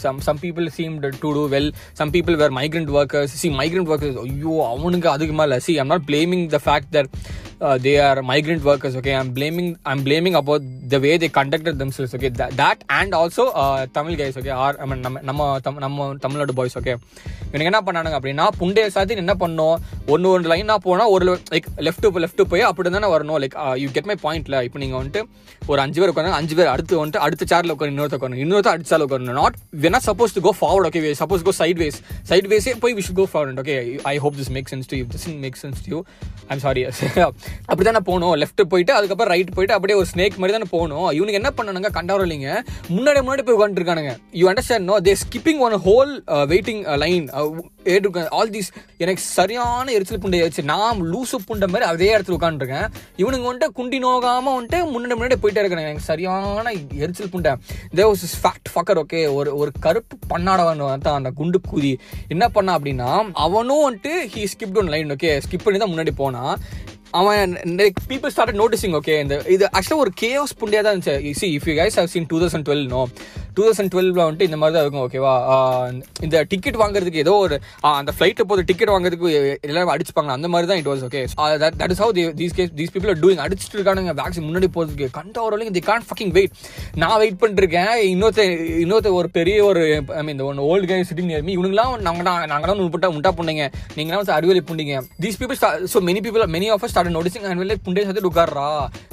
some 0.04 0.21
some 0.28 0.40
people 0.44 0.66
seem 0.78 0.97
to 1.04 1.33
do 1.37 1.44
well 1.54 1.71
some 2.00 2.12
people 2.16 2.37
were 2.42 2.54
migrant 2.61 2.92
workers 2.99 3.35
see 3.42 3.50
migrant 3.61 3.90
workers 3.92 4.18
ஐயோ 4.25 4.54
அவனுக்கு 4.73 5.11
அதுக்கு 5.14 5.37
மேலே 5.40 5.59
see 5.66 5.75
I'm 5.85 5.92
not 5.94 6.06
blaming 6.11 6.44
the 6.56 6.61
fact 6.66 6.92
that 6.97 7.11
they 7.80 7.92
are 8.00 8.20
migrant 8.25 8.64
workers 8.64 8.96
okay 8.96 9.12
I'm 9.16 9.30
blaming 9.34 9.70
I'm 9.87 10.02
blaming 10.04 10.37
about 10.37 10.64
the 10.88 10.99
way 10.99 11.12
they 11.18 11.28
conducted 11.37 11.78
themselves 11.80 12.14
okay 12.16 12.30
that 12.61 12.82
and 12.94 13.14
also 13.14 13.44
Tamil 13.92 14.16
case 14.16 14.38
okay 14.38 14.52
or 14.61 14.76
I 14.76 14.87
mean 14.87 15.02
நம்ம 15.02 15.23
நம்ம 15.25 15.46
தம்- 15.61 15.80
நம்ம 15.80 16.08
Tamil Nadu 16.20 16.54
boys 16.54 16.76
okay 16.76 16.94
எனக்கு 17.50 17.70
என்ன 17.70 17.80
பண்ணானுங்க 17.82 18.18
அப்படின்னா 18.18 18.46
புண்டைய 18.58 18.87
சாத்தி 18.94 19.18
என்ன 19.18 19.34
பண்ணோம் 19.40 19.76
ஒன்று 20.08 20.28
ஒன்று 20.30 20.50
லைனாக 20.52 20.80
போனால் 20.84 21.12
ஒரு 21.14 21.25
லைக் 21.50 21.68
லெஃப்ட் 21.80 22.06
லெஃப்ட் 22.25 22.42
போய் 22.50 22.68
அப்படி 22.68 22.90
தானே 22.90 23.08
வரணும்? 23.12 23.38
லைக் 23.42 23.54
யூ 23.82 23.88
கெட் 23.92 24.08
மை 24.11 24.16
பாயிண்ட்ல 24.23 24.62
இப்போ 24.66 24.78
நீங்கள் 24.78 25.00
வந்துட்டு 25.00 25.23
ஒரு 25.62 25.80
அஞ்சு 25.80 25.99
பேர் 26.00 26.12
உட்காந்து 26.12 26.38
அஞ்சு 26.38 26.54
பேர் 26.56 26.73
அடுத்து 26.73 26.99
வந்துட்டு 26.99 27.23
அடுத்த 27.26 27.46
சேரில் 27.50 27.75
உட்காந்து 27.75 27.94
இன்னொருத்த 27.94 28.18
உட்காந்து 28.18 28.42
இன்னொருத்த 28.42 28.73
அடுத்த 28.73 28.90
சார்ல 28.90 29.06
உட்காந்து 29.06 29.37
not 29.38 29.54
wanna 29.82 30.00
suppose 30.06 30.34
to 30.34 30.42
go 30.42 30.52
forward 30.58 30.88
okay 30.90 31.12
suppose 31.20 31.46
go 31.46 31.54
sideways 31.78 31.99
side 32.25 32.49
வேஸே 32.50 32.75
போய் 32.82 32.96
wish 32.99 33.12
go 33.14 33.26
forward 33.32 33.62
okay 33.64 33.76
I 34.06 34.16
hope 34.18 34.37
this 34.40 34.52
make 34.52 34.70
sense 34.73 34.90
to 34.90 34.99
you 34.99 35.06
this 35.14 35.26
make 35.38 35.58
sense 35.62 35.80
to 35.84 35.92
you 35.94 36.00
I'm 36.49 36.62
sorry 36.62 36.84
அப்படி 37.68 37.86
தானே 37.88 38.02
போகணும். 38.10 38.34
லெஃப்ட் 38.42 38.62
போயிட்டு 38.72 38.92
அதுக்கப்புறம் 38.98 39.32
ரைட் 39.34 39.54
போயிட்டு 39.56 39.76
அப்படியே 39.78 39.98
ஒரு 40.00 40.08
ஸ்னேக் 40.12 40.38
மாதிரி 40.40 40.56
தானே 40.56 40.68
போகணும். 40.74 41.08
இவனுக்கு 41.18 41.40
என்ன 41.42 41.52
பண்ணணுங்க? 41.58 41.90
கண்டவர் 41.98 42.24
இல்லைங்க? 42.26 42.50
முன்னாடி 42.96 43.22
முன்னாடி 43.26 43.44
போய் 43.48 43.58
உட்காந்துருக்கானுங்க 43.58 44.14
you 44.40 44.46
understand 44.52 44.88
no 44.90 44.96
they 45.08 45.14
skipping 45.24 45.62
one 45.68 45.76
whole 45.88 46.12
waiting 46.52 46.82
line 47.04 47.26
all 48.36 48.52
these 48.56 48.70
எனக்கு 49.04 49.22
சரியான 49.38 49.86
எரிச்சல் 49.96 50.20
புண்டை 50.24 50.38
ஆச்சு 50.44 50.62
நான் 50.72 51.00
லூசு 51.12 51.38
புண்டை 51.48 51.66
மாதிரி 51.72 51.86
அதே 51.92 52.08
இடத்துல 52.16 52.36
உட்காந்துருக்கேன் 52.38 52.86
இவனுங்க 53.22 53.46
வந்துட்டு 53.48 53.76
குண்டி 53.78 53.98
நோகாமல் 54.04 54.56
வந்துட்டு 54.58 54.78
முன்னாடி 54.94 55.16
முன்னாடி 55.18 55.36
போயிட்டே 55.42 55.62
இருக்கானுங்க. 55.62 55.90
எனக்கு 55.90 56.08
சரியான 56.12 56.72
எரிச்சல் 57.04 57.32
புண்டை. 57.34 57.52
They 57.98 58.04
was 58.10 58.24
fat 58.42 58.70
fucker 58.74 59.00
okay 59.02 59.20
ஒரு 59.38 59.50
ஒரு 59.60 59.72
கருப்பு 59.86 60.16
பண்ணாடவன் 60.32 60.82
தான் 61.06 61.18
அந்த 61.18 61.32
குண்டு 61.40 61.60
கூதி. 61.70 61.92
என்ன 62.34 62.44
பண்ணா 62.56 62.72
அப்படின்னா 62.78 63.10
அவனும் 63.44 63.84
வந்துட்டு 63.86 64.14
he 64.34 64.44
skipped 64.52 64.80
one 64.82 64.90
line 64.94 65.12
okay 65.16 65.32
skip 65.46 65.64
பண்ணி 65.66 65.80
தான் 65.82 65.92
முன்னாடி 65.94 66.12
போனான். 66.22 66.54
அவன் 67.14 67.52
பீப்புள் 68.09 68.30
ஸ்டார்ட் 68.30 68.59
நோட்டிசிங் 68.59 68.94
ஓகே 68.94 69.14
இந்த 69.21 69.35
இது 69.49 69.64
ஆக்சுவலாக 69.71 70.04
ஒரு 70.04 70.12
கேஸ் 70.16 70.52
புண்டியாக 70.61 70.85
தான் 70.85 70.94
இருந்துச்சு 70.94 71.35
see 71.35 71.49
if 71.54 71.66
you 71.68 71.75
guys 71.75 71.99
have 71.99 72.11
seen 72.14 72.28
two 72.30 72.38
thousand 72.40 72.66
twelve 72.68 72.87
no 72.87 73.02
two 73.56 73.62
thousand 73.66 73.92
டுவெல்ல 73.94 74.20
வந்துட்டு 74.26 74.49
இந்த 74.49 74.58
மாதிரி 74.61 74.76
தான் 74.76 74.84
இருக்கும் 74.84 75.04
ஓகேவா 75.06 75.34
இந்த 76.26 76.44
டிக்கெட் 76.52 76.78
வாங்குறதுக்கு 76.82 77.23
ஏதோ 77.25 77.34
ஒரு 77.46 77.58
அந்த 78.00 78.14
ஃப்ளைட்டை 78.16 78.46
போது 78.52 78.64
டிக்கெட் 78.70 78.92
வாங்குறதுக்கு 78.94 79.30
எல்லாரும் 79.68 79.92
அடிச்சுப்பாங்க 79.94 80.32
அந்த 80.38 80.49
மாதிரி 80.54 80.68
தான் 80.73 80.80
it 80.82 80.90
was 80.92 81.04
okay 81.08 81.23
that 81.80 81.94
is 81.96 82.02
how 82.04 82.14
these 82.40 82.56
guys 82.58 82.73
these 82.80 82.92
people 82.96 83.20
doing 83.25 83.42
அடிச்சுட்டு 83.46 83.76
இருக்கானுங்க 83.78 84.14
வேக்சின் 84.23 84.46
முன்னாடி 84.49 84.70
போகிறதுக்கு 84.76 85.08
கண்ட 85.18 85.37
ஒரு 85.46 85.54
வரைக்கும் 85.56 85.78
தி 85.78 85.84
கான் 85.90 86.06
ஃபக்கிங் 86.08 86.32
வெயிட் 86.38 86.54
நான் 87.02 87.18
வெயிட் 87.23 87.40
பண்ணிருக்கேன். 87.42 87.92
இன்னொருத்த 88.12 88.42
இன்னொருத்த 88.84 89.12
ஒரு 89.18 89.28
பெரிய 89.38 89.56
ஒரு 89.70 89.82
ஐ 90.18 90.23
மீன் 90.25 90.34
இந்த 90.37 90.46
one 90.50 90.61
old 90.70 90.88
guy 90.90 90.99
sitting 91.11 91.30
near 91.32 91.42
me 91.49 91.54
இவனுங்களாம் 91.56 91.94
நாங்கள் 92.06 92.26
தான் 92.28 92.49
நாங்கள் 92.52 92.70
தான் 92.70 92.82
உள்பட்டா 92.84 93.08
உண்டா 93.16 93.30
பண்ணீங்க 93.38 93.64
நீங்களாம் 93.96 94.20
வந்து 94.23 94.34
அறிவியலை 94.37 94.62
புண்டிங்க. 94.68 94.94
These 95.25 95.38
people 95.40 95.58
so 95.92 96.00
many 96.08 96.20
people 96.26 96.44
many 96.54 96.68
of 96.75 96.87
start 96.92 97.14
noticing 97.16 97.46
and 97.49 97.61
வெளியே 97.62 97.78
புண்டே 97.87 98.04
சேர்த்து 98.06 98.30
உட்காரா 98.30 98.68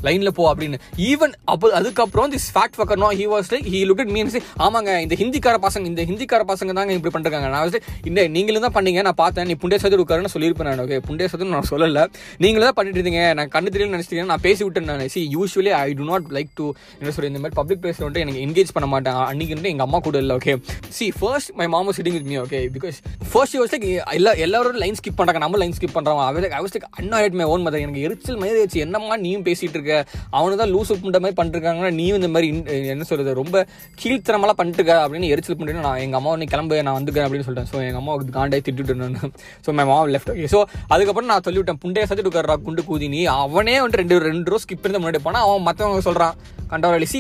லைனில் 0.07 0.33
போ 0.39 0.45
அப்படின்னு. 0.51 0.79
ஈவன் 1.09 1.33
அப்போ 1.53 1.71
அதுக்கப்புறம் 1.79 2.31
this 2.35 2.49
fat 2.55 2.77
fucker 2.79 3.05
he 3.21 3.27
was 3.33 3.51
like 3.55 3.67
he 3.75 3.81
look 3.89 4.13
mean 4.17 4.30
means 4.33 4.49
ஆமாங்க 4.65 4.91
இந்த 5.05 5.15
ஹிந்திக்கார 5.21 5.55
பசங்க 5.65 5.85
இந்த 5.91 6.03
ஹிந்திக்கார 6.09 6.43
பசங்க 6.51 6.71
தாங்க 6.77 6.93
இப்படி 6.97 7.11
பண்ணிருக்காங்க 7.15 7.47
நான் 7.53 7.63
வந்து 7.65 7.79
இந்த 8.09 8.21
நீங்களும் 8.35 8.65
தான் 8.65 8.75
பண்ணீங்க 8.77 9.01
நான் 9.07 9.19
பார்த்தேன் 9.23 9.47
நீ 9.49 9.55
புண்டே 9.61 9.77
சதுர் 9.83 10.03
உட்காருன்னு 10.03 10.33
சொல்லியிருப்பேன் 10.35 10.69
நான். 10.69 10.81
ஓகே 10.85 10.99
புண்டே 11.07 11.27
சதுர் 11.33 11.51
நான் 11.55 11.69
சொல்லல. 11.71 12.03
நீங்களும் 12.43 12.67
தான் 12.69 12.77
பண்ணிட்டு 12.79 12.99
இருந்தீங்க. 12.99 13.23
நான் 13.39 13.51
கண்டு 13.55 13.73
தெரியல 13.75 13.93
நினைச்சிட்டீங்க 13.95 14.25
நான் 14.33 14.43
பேசி 14.47 14.61
விட்டேன் 14.65 14.89
நான். 14.91 15.05
See 15.15 15.21
usually 15.37 15.73
I 15.81 15.87
do 16.01 16.05
not 16.11 16.27
like 16.37 16.51
to 16.59 16.67
என்ன 16.99 17.13
சொல்லி 17.15 17.31
இந்த 17.33 17.41
மாதிரி 17.43 17.57
பப்ளிக் 17.61 17.81
பிளேஸ் 17.83 18.01
வந்துட்டு 18.03 18.23
எனக்கு 18.25 18.41
என்கேஜ் 18.47 18.73
பண்ண 18.77 18.89
மாட்டேன். 18.93 19.19
அன்னைக்கு 19.31 19.55
வந்து 19.57 19.71
எங்க 19.73 19.85
அம்மா 19.87 20.01
கூட 20.07 20.17
இல்லை 20.23 20.35
ஓகே 20.41 20.55
சி 20.99 21.07
ஃபர்ஸ்ட் 21.19 21.53
மை 21.61 21.67
மாமா 21.75 21.93
sitting 21.99 22.17
with 22.19 22.29
me 22.31 22.37
okay 22.45 22.61
because 22.77 22.99
first 23.31 23.57
use 23.59 23.73
like 23.75 23.87
எல்லா 24.17 24.33
எல்லாரும் 24.47 24.79
லைன் 24.85 24.99
ஸ்கிப் 25.01 25.17
பண்ணுறாங்க 25.19 25.41
நம்ம 25.45 25.61
லைன் 25.63 25.75
ஸ்கிப் 25.79 25.95
பண்றோம். 25.97 26.23
அவர் 26.29 26.47
I 26.57 26.61
was 26.65 26.75
like 26.77 27.37
my 27.41 27.47
own 27.53 27.65
mother 27.67 27.83
எனக்கு 27.85 28.05
எரிச்சல் 28.07 28.39
மாதிரி 28.43 28.59
வச்சு 28.63 28.79
என்னம்மா 28.85 29.17
நீயும் 29.25 29.45
பேசிட்டு 29.49 29.77
இருக்க? 29.79 29.95
அவனு 30.37 30.59
தான் 30.61 30.71
லூஸ் 30.75 30.91
புண்ட 31.03 31.19
மாதிரி 31.23 31.37
பண்ணிருக்காங்கன்னா 31.39 31.91
நீயும் 31.99 32.19
இந்த 32.21 32.29
மாதிரி 32.35 32.47
என்ன 32.93 33.05
சொல்றது 33.11 33.31
ரொம்ப 33.41 33.65
கீழ் 34.01 34.20
பண்ணிட்டு 34.29 34.59
பண்ணிட்டுருக்க 34.61 34.93
அப்படின்னு 35.03 35.31
எரிச்சல் 35.33 35.57
பண்ணிட்டு 35.59 35.85
நான் 35.87 36.01
எங்கள் 36.05 36.19
அம்மா 36.19 36.35
நீ 36.35 36.45
கிளம்பு 36.53 36.83
நான் 36.87 36.97
வந்துக்கிறேன் 36.99 37.27
அப்படின்னு 37.27 37.47
சொல்லிட்டேன். 37.47 37.69
ஸோ 37.73 37.77
எங்கள் 37.87 38.01
அம்மா 38.01 38.15
காண்டாய் 38.37 38.63
திட்டுட்டு 38.67 38.93
இருந்தேன் 38.93 39.33
so 39.65 39.73
my 39.79 39.85
left 40.15 40.31
okay 40.35 40.47
so 40.55 40.61
அதுக்கப்புறம் 40.93 41.31
நான் 41.33 41.45
சொல்லிவிட்டேன் 41.49 41.81
புண்டைய 41.85 42.05
சத்துட்டு 42.07 42.29
இருக்கிறா 42.29 42.57
குண்டு 42.67 42.83
கூதி 42.89 43.09
நீ. 43.15 43.21
அவனே 43.25 43.75
வந்துட்டு 43.81 44.01
ரெண்டு 44.03 44.19
ரெண்டு 44.29 44.51
ரூபா 44.53 44.63
ஸ்கிப் 44.63 44.87
இருந்து 44.87 45.03
முன்னாடி 45.03 45.21
போனால் 45.27 45.45
அவன் 45.49 45.67
மற்றவங்க 45.69 46.03
சொல்றான் 46.09 46.35
கண்டவராளி 46.71 47.07
சி 47.11 47.19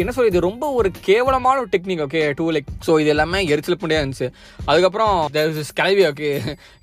என்ன 0.00 0.10
சொல்றது 0.14 0.30
இது 0.32 0.40
ரொம்ப 0.40 0.64
ஒரு 0.78 0.88
கேவலமான 1.06 1.60
ஒரு 1.62 1.70
technique 1.72 2.02
okay 2.04 2.20
to 2.38 2.44
like 2.54 2.68
so 2.86 2.92
இது 3.02 3.10
எல்லாமே 3.14 3.38
எரிச்சல் 3.52 3.78
பண்ணியாக 3.82 4.02
இருந்துச்சு. 4.04 4.28
அதுக்கப்புறம் 4.70 5.14
கிளவி 5.78 6.02
ஓகே 6.10 6.28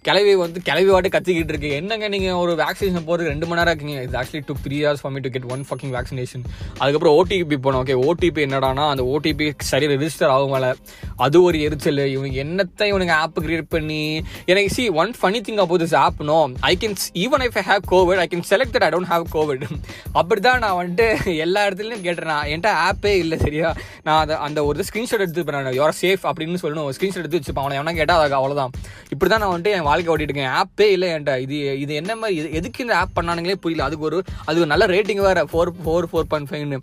கிளவி 0.08 0.34
வந்து 0.42 0.60
கிளவி 0.68 0.90
வாட்டு 0.94 1.10
கத்திக்கிட்டு 1.14 1.54
இருக்கு. 1.54 1.70
என்னங்க 1.80 2.08
நீங்கள் 2.16 2.40
ஒரு 2.42 2.54
வேக்சினேஷன் 2.64 3.06
போகிறதுக்கு 3.08 3.32
ரெண்டு 3.34 3.48
மணி 3.48 3.60
நேரம் 3.60 3.74
இருக்கீங்க? 3.74 4.02
இது 4.08 4.18
actually 4.22 4.44
took 4.50 4.62
three 4.66 4.78
hours 4.84 5.04
for 5.04 5.14
me 5.16 5.20
to 5.26 5.30
get 5.36 5.48
one 5.56 5.64
fucking 5.70 5.94
vaccination 5.98 6.44
அதுக்கப்புறம் 6.82 7.16
ஓடிபி 7.20 7.60
போனோம் 7.68 7.82
ஓகே 7.84 7.98
ஓடிபி 8.08 8.44
என்னடானா 8.48 8.86
அந்த 8.96 9.06
ஓடிபி 9.16 9.48
சரி 9.60 9.88
ரெஜிஸ்டர் 9.88 10.32
ஆகும் 10.36 10.51
மேலே 10.51 10.70
அது 11.16 11.38
ஒரு 11.44 11.58
எரிச்சல். 11.62 11.98
இவனுக்கு 12.16 12.44
என்னத்தை 12.44 12.88
இவனுக்கு 12.88 13.13
ஆப் 13.13 13.39
கிரியேட் 13.39 13.70
பண்ணி? 13.70 14.24
எனக்கு 14.46 14.70
see 14.70 14.89
one 14.89 15.13
funny 15.22 15.39
thing 15.48 15.62
about 15.66 15.82
this 15.82 15.96
app 15.96 16.22
no 16.24 16.50
I 16.60 16.78
can 16.82 16.96
even 17.24 17.44
if 17.46 17.58
I 17.62 17.63
have 17.72 17.84
COVID 17.92 18.22
I 18.24 18.28
can 18.32 18.48
select 18.50 18.74
that 18.75 18.86
I 18.88 18.89
don't 18.96 19.12
have 19.13 19.25
COVID 19.34 19.66
அப்படிதான் 20.13 20.62
நான் 20.66 20.78
வந்துட்டு 20.80 21.38
எல்லா 21.38 21.68
இடத்துலையும் 21.68 22.06
கேட்டேன். 22.08 22.32
நான் 22.32 22.48
என்கிட்ட 22.54 22.72
ஆப்பே 22.88 23.13
இல்லை 23.24 23.38
சரியா? 23.38 23.70
நான் 24.04 24.22
அதை 24.22 24.36
அந்த 24.36 24.66
ஒரு 24.66 24.84
ஸ்க்ரீன்ஷாட் 24.89 25.25
எடுத்து 25.25 25.58
நான். 25.58 25.78
யோர் 25.82 25.98
சேஃப் 26.01 26.25
அப்படின்னு 26.30 26.58
சொல்லணும். 26.63 26.89
ஸ்க்ரீன்ஷாட் 26.98 27.24
எடுத்து 27.24 27.39
வச்சுப்பேன். 27.39 27.66
அவனை 27.66 27.78
எவனா 27.80 27.96
கேட்டால் 27.96 28.24
அது 28.25 28.36
அவ்வளோதான் 28.39 28.74
இப்படி 29.10 29.32
தான் 29.32 29.44
நான் 29.44 29.54
வந்துட்டு 29.56 29.75
என் 29.78 29.88
வாழ்க்கை 29.89 30.13
ஓட்டிட்டு 30.13 30.30
இருக்கேன். 30.30 30.54
ஆப்பே 30.62 30.88
இல்லை 30.96 31.10
என்கிட்ட. 31.10 31.39
இது 31.46 31.80
இது 31.80 31.94
என்ன 32.01 32.16
மாதிரி 32.16 32.51
எதுக்கு 32.51 32.84
இந்த 32.84 32.98
ஆப் 32.98 33.16
பண்ணானுங்களே 33.16 33.56
புரியல. 33.66 33.88
அதுக்கு 33.88 34.06
ஒரு 34.06 34.20
அது 34.46 34.58
ஒரு 34.58 34.72
நல்ல 34.74 34.86
ரேட்டிங் 34.96 35.24
வேறு. 35.28 35.44
ஃபோர் 35.54 35.74
ஃபோர் 35.86 36.08
ஃபோர் 36.12 36.30
பாயிண்ட் 36.34 36.51
ஃபைவ்னு 36.51 36.80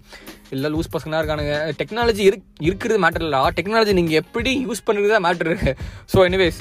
இல்லை 0.55 0.69
லூஸ் 0.75 0.93
பசங்களாக 0.95 1.21
இருக்கானுங்க. 1.23 1.55
டெக்னாலஜி 1.81 2.23
இருக் 2.31 2.47
இருக்கிறது 2.69 2.99
மேட்டர் 3.05 3.25
இல்லை 3.27 3.41
டெக்னாலஜி 3.59 3.95
நீங்கள் 4.01 4.21
எப்படி 4.23 4.53
யூஸ் 4.67 4.85
பண்ணுறது 4.89 5.13
தான் 5.15 5.25
மேட்ரு 5.27 5.55
ஸோ 6.13 6.19
எனிவேஸ் 6.29 6.61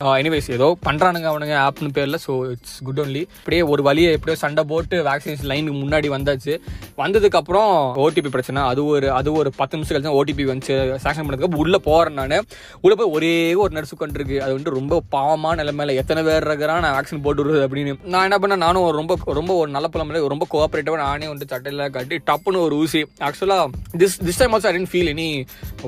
எனிவேஸ் 0.00 0.46
ஏதோ 0.54 0.66
பண்ணுறானுங்க 0.84 1.26
அவனுங்க 1.30 1.54
ஆப்னு 1.64 1.88
பேரில் 1.96 2.18
ஸோ 2.26 2.34
இட்ஸ் 2.52 2.76
குட் 2.86 3.00
ஒன்லி 3.02 3.22
இப்படியே 3.40 3.62
ஒரு 3.72 3.82
வழியை 3.88 4.12
எப்படியோ 4.16 4.36
சண்டை 4.42 4.62
போட்டு 4.70 4.96
வேக்சினேஷன் 5.08 5.50
லைனுக்கு 5.50 5.80
முன்னாடி 5.80 6.08
வந்தாச்சு. 6.14 6.54
வந்ததுக்கப்புறம் 7.00 7.72
ஓடிபி 8.04 8.30
பிரச்சனை. 8.36 8.60
அது 8.70 8.84
ஒரு 8.92 9.06
அது 9.18 9.32
ஒரு 9.40 9.50
பத்து 9.58 9.76
நிமிஷம் 9.76 9.94
கழிச்சு 9.96 10.14
ஓடிபி 10.20 10.44
வந்துச்சு. 10.50 10.76
சாங்ஷன் 11.04 11.26
பண்ணதுக்கு 11.26 11.60
உள்ளே 11.64 11.80
போகிறேன் 11.88 12.16
நான். 12.20 12.46
உள்ளே 12.84 12.96
போய் 13.00 13.12
ஒரே 13.16 13.32
ஒரு 13.64 13.74
நர்ஸ் 13.78 13.94
உட்காந்துருக்கு 13.96 14.38
அது 14.44 14.54
வந்துட்டு 14.54 14.78
ரொம்ப 14.78 15.00
பாவமான 15.16 15.58
நிலைமையில 15.62 15.96
எத்தனை 16.02 16.22
பேர் 16.28 16.48
இருக்கிறான் 16.48 16.82
நான் 16.86 16.96
வேக்சின் 16.98 17.22
போட்டு 17.26 17.42
விடுறது 17.42 17.66
அப்படின்னு. 17.66 17.94
நான் 18.14 18.26
என்ன 18.30 18.38
பண்ணேன்? 18.44 18.64
நானும் 18.66 18.88
ரொம்ப 19.00 19.18
ரொம்ப 19.40 19.52
ஒரு 19.60 19.70
நல்ல 19.76 19.88
பழம் 19.88 20.16
ரொம்ப 20.34 20.48
கோஆப்ரேட்டிவாக 20.54 21.02
நானே 21.04 21.28
வந்து 21.34 21.50
சட்டையில் 21.52 21.84
கட்டி 21.98 22.22
டப்புன்னு 22.30 22.64
ஒரு 22.68 22.76
ஊசி. 22.84 23.02
ஆக்சுவலாக 23.28 23.68
this 24.04 24.18
this 24.26 24.40
time 24.42 24.56
also 24.56 24.70
I 24.72 24.74
tend 24.78 24.92
feel 24.94 25.12
any 25.14 25.28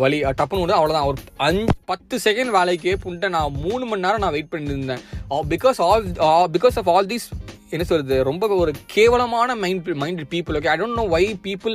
வழி 0.05 0.21
டப்புன்னு 0.43 0.67
வந்து 0.67 0.79
அவ்வளோதான் 0.81 1.09
ஒரு 1.13 1.19
அஞ்சு 1.49 1.67
பத்து 1.93 2.15
செகண்ட் 2.29 2.55
வேலைக்கு 2.61 2.93
புண்ட. 3.07 3.29
நான் 3.39 3.59
மூணு 3.65 3.85
மணி 3.85 4.01
நேரம் 4.03 4.23
நான் 4.25 4.37
வெயிட் 4.37 4.53
பண்ணியிருந்தேன். 4.53 5.03
Because 5.55 5.81
all 5.89 6.05
because 6.57 6.79
of 6.83 6.91
all 6.91 7.07
these 7.07 7.27
என்ன 7.77 7.85
சொல்கிறது 7.89 8.17
ரொம்ப 8.29 8.47
ஒரு 8.63 8.73
கேவலமான 8.87 9.55
mind 9.55 9.87
mind 9.95 10.23
people 10.33 10.57
okay 10.59 10.71
I 10.73 10.75
don't 10.81 10.99
know 11.01 11.05
why 11.15 11.23
people 11.47 11.75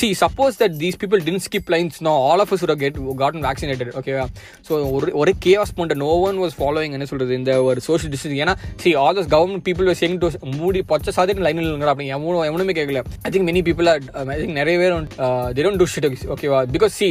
see 0.00 0.08
suppose 0.20 0.54
that 0.60 0.76
these 0.82 0.96
people 1.02 1.22
tend 1.24 1.42
skip 1.46 1.68
lines 1.74 1.98
no 1.98 2.14
all 2.28 2.42
of 2.44 2.52
us 2.54 2.62
would 2.64 2.72
get 2.78 2.98
gotten 3.16 3.44
vaccinated 3.44 3.90
ஓகேவா 4.00 4.24
so 4.68 4.72
ஒரு 4.92 5.08
ஒரே 5.12 5.34
கேவாஸ் 5.44 5.74
போன்ற 5.74 5.96
no 6.04 6.10
one 6.28 6.38
was 6.38 6.56
following 6.58 6.96
என்ன 6.98 7.04
சொல்கிறது 7.04 7.34
இந்த 7.34 7.62
ஒரு 7.62 7.80
சோஷியல் 7.80 8.14
டிஸ்டன்ஸ் 8.14 8.38
ஏன்னா 8.44 8.54
see 8.76 8.92
all 8.94 9.16
these 9.18 9.30
government 9.34 9.66
people 9.68 9.90
was 9.90 10.02
young 10.08 10.18
to 10.18 10.30
மூடி 10.56 10.82
பச்சை 10.82 11.12
சாதிட்டு 11.16 11.46
லைனில் 11.48 11.66
இல்லைங்க 11.66 11.92
அப்படி 11.94 12.08
எவனும் 12.08 12.42
எவனுமே 12.42 12.72
கேட்கல. 12.72 13.02
I 13.22 13.30
think 13.30 13.48
many 13.50 13.62
people 13.68 13.88
I 13.88 14.38
think 14.40 14.58
நிறைய 14.60 14.78
பேர் 14.78 14.96
uh, 15.18 15.46
they 15.54 15.62
don't 15.62 15.80
do 15.82 15.86
ஓகேவா 16.34 16.60
because 16.74 16.94
see 17.00 17.08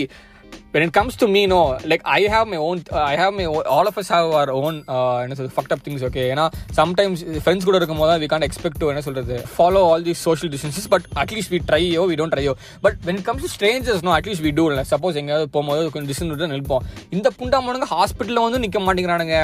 when 0.74 0.84
it 0.84 0.92
comes 0.92 1.14
to 1.16 1.28
me 1.28 1.42
no 1.46 1.58
like 1.86 2.04
i 2.08 2.22
have 2.26 2.46
my 2.48 2.60
own 2.60 2.78
uh, 2.90 3.04
i 3.04 3.16
have 3.16 3.34
my 3.34 3.46
own, 3.46 3.64
all 3.68 3.86
of 3.86 3.96
us 3.96 4.08
have 4.10 4.28
our 4.34 4.50
own 4.60 4.76
uh, 4.90 5.18
என்ன 5.24 5.36
சொல்றது 5.36 5.56
fucked 5.58 5.74
up 5.74 5.82
things 5.82 6.02
okay 6.08 6.26
ஏன்னா 6.28 6.46
sometimes 6.78 7.16
friends 7.46 7.64
கூட 7.68 7.76
இருக்கும் 7.78 8.00
போது 8.00 8.14
we 8.18 8.30
can't 8.30 8.46
expect 8.46 8.78
to 8.78 8.90
என்ன 8.90 9.02
சொல்றது 9.02 9.36
follow 9.56 9.84
all 9.88 10.02
these 10.02 10.22
social 10.22 10.50
distances 10.50 10.86
but 10.88 11.04
at 11.16 11.32
least 11.32 11.50
we 11.50 11.60
try 11.64 11.82
yo 11.88 12.04
we 12.06 12.16
don't 12.16 12.34
try 12.36 12.44
yo 12.44 12.54
but 12.84 12.96
when 13.02 13.16
it 13.16 13.26
comes 13.26 13.42
to 13.42 13.50
strangers 13.50 14.00
no 14.02 14.14
at 14.14 14.26
least 14.26 14.42
we 14.42 14.54
do 14.54 14.66
suppose 14.92 15.20
எங்கேயாவது 15.20 15.50
போகும்போது 15.50 15.84
கொஞ்சம் 15.90 16.10
distance 16.12 16.32
விட்டு 16.34 16.52
நிற்போம் 16.54 16.86
இந்த 17.12 17.28
புண்டாமனுங்க 17.38 17.90
ஹாஸ்பிட்டலில் 17.92 18.44
வந்து 18.44 18.62
நிற்க 18.62 18.80
மாட்டேங்கிறானுங்க 18.82 19.36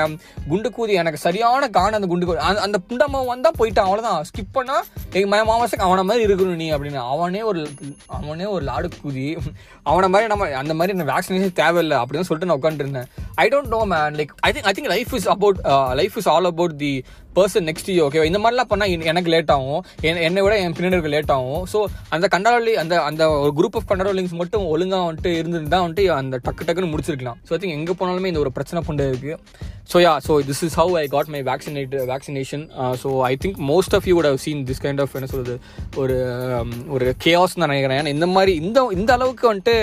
குண்டு 0.49 0.71
கூதி 0.75 0.93
எனக்கு 0.97 1.21
சரியான 1.23 1.69
காண 1.75 1.91
அந்த 1.95 2.07
குண்டு 2.07 2.25
கூதி 2.25 2.41
அந்த- 2.47 2.63
அந்த 2.63 2.77
புண்டாமன் 2.87 3.29
வந்தா 3.31 3.51
போயிட்டான் 3.59 3.87
அவ்வளோதான் 3.87 4.19
ஸ்கிப் 4.29 4.53
பண்ணா 4.53 4.77
எங்க 5.13 5.27
மா- 5.27 5.45
மாமாசக்கு 5.45 5.87
அவன 5.87 6.05
மாதிரி 6.05 6.25
இருக்கணும் 6.27 6.59
நீ 6.61 6.69
அப்படின்னு 6.73 7.01
அவனே 7.11 7.43
ஒரு 7.49 7.61
அவனே 8.17 8.47
ஒரு 8.55 8.63
லாடு 8.65 8.89
கூதி 8.97 9.27
அவனை 9.85 10.09
மாதிரி 10.09 10.27
நம்ம 10.27 10.49
அந்த 10.61 10.73
மாதிரி 10.73 10.93
எனக்கு 10.97 11.13
வேக்சினேஷன் 11.17 11.57
தேவையில்லை 11.61 11.97
அப்படின்னு 11.97 12.27
சொல்லிட்டு 12.27 12.49
நான் 12.49 12.59
உட்காந்துருந்தேன் 12.61 13.09
I 13.35 13.47
don't 13.47 13.71
know 13.75 13.81
man 13.93 14.17
like 14.19 14.33
I 14.41 14.51
think 14.53 14.67
I 14.69 14.73
think 14.73 14.91
life 14.95 15.13
is 15.13 15.29
about 15.35 15.59
life 15.93 16.17
is 16.17 16.27
all 16.27 16.49
about 16.51 16.75
the 16.77 16.93
person 17.37 17.67
next 17.69 17.91
you 17.95 18.01
okay 18.07 18.25
இந்த 18.31 18.41
மாதிரிலாம் 18.43 18.71
பண்ணால் 18.71 19.05
எனக்கு 19.11 19.31
லேட் 19.35 19.53
ஆகும். 19.55 19.81
என்னை 20.27 20.43
விட 20.47 20.55
என் 20.65 20.75
பின்னாடி 20.79 21.13
லேட் 21.15 21.33
ஆகும். 21.37 21.63
ஸோ 21.73 21.79
அந்த 22.15 22.25
கண்டாரோலி 22.35 22.75
அந்த 22.83 22.95
அந்த 23.09 23.23
ஒரு 23.45 23.53
குரூப் 23.61 23.77
ஆஃப் 23.79 23.87
கண்டாவலிங்ஸ் 23.93 24.37
மட்டும் 24.41 24.67
ஒழுங்காக 24.73 25.05
வந்துட்டு 25.09 25.33
இருந்திருந்தா 25.39 25.79
வந்துட்டு 25.85 26.05
அந்த 26.19 26.41
டக்கு 26.47 26.67
டக்குன்னு 26.67 26.93
முடிச்சிருக்கலாம். 26.93 27.39
ஸோ 27.47 27.53
ஐ 27.55 27.59
திங்க் 27.63 27.77
எங்கே 27.79 27.95
போனாலுமே 28.01 28.31
இந்த 28.33 28.43
ஒரு 28.45 28.53
பிரச்சனை 28.59 28.81
கொண்டு 28.89 29.09
இருக்குது 29.11 29.65
so 29.91 29.97
yeah 30.03 30.13
so 30.25 30.33
this 30.47 30.61
is 30.65 30.75
how 30.79 30.93
I 31.01 31.03
got 31.13 31.29
my 31.33 31.39
vaccinate 31.49 31.93
vaccination 32.09 32.63
so 33.01 33.09
I 33.29 33.33
think 33.43 33.59
most 33.69 33.93
of 33.97 34.07
you 34.09 34.15
would 34.17 34.27
seen 34.45 34.63
this 34.69 34.81
kind 34.85 35.01
of 35.03 35.13
of 35.13 35.19
என்ன 35.19 35.29
சொல்கிறது 35.33 35.55
ஒரு 36.01 36.15
um, 36.57 36.71
ஒரு 36.95 37.05
கேஆஸ் 37.25 37.55
தான் 37.59 37.71
நினைக்கிறேன். 37.73 37.99
ஏன்னா 38.01 38.13
இந்த 38.15 38.27
மாதிரி 38.33 38.53
இந்த 38.63 38.79
இந்த 38.97 39.11
அளவுக்கு 39.17 39.45
வந்துட்டு 39.51 39.75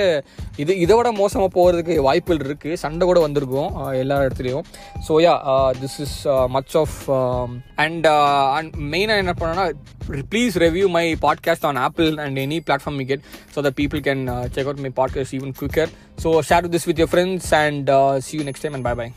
இது 0.63 0.73
இதை 0.85 0.95
விட 0.99 1.13
மோசமாக 1.23 1.51
போகிறதுக்கு 1.57 1.95
வாய்ப்புகள் 2.09 2.45
இருக்குது 2.49 2.81
சண்டை 2.85 3.07
கூட 3.11 3.21
வந்திருக்கும் 3.27 3.71
uh, 3.83 3.93
எல்லா 4.03 4.19
இடத்துலையும். 4.25 4.67
So 5.07 5.15
yeah 5.27 5.35
this 5.83 5.99
is 6.07 6.17
much 6.57 6.77
of 6.83 6.99
and 7.77 8.07
and 8.59 8.75
மெயினாக 8.93 9.23
என்ன 9.23 9.35
பண்ணனா 9.41 9.65
please 10.31 10.57
review 10.57 10.87
my 10.91 11.05
podcast 11.23 11.67
on 11.67 11.81
Apple 11.87 12.11
and 12.19 12.39
any 12.39 12.61
platform 12.67 13.01
you 13.01 13.07
get 13.07 13.27
so 13.55 13.67
the 13.69 13.73
people 13.77 14.03
can 14.03 14.25
check 14.49 14.67
out 14.67 14.85
my 14.87 14.93
podcast 14.97 15.37
even 15.39 15.55
quicker 15.61 15.93
so 16.23 16.33
share 16.51 16.73
this 16.77 16.89
with 16.91 17.03
your 17.03 17.13
friends 17.15 17.53
and 17.63 17.91
see 18.27 18.35
you 18.39 18.45
next 18.45 18.67
time 18.67 18.79
and 18.79 18.89
bye 18.91 18.97
bye 19.03 19.09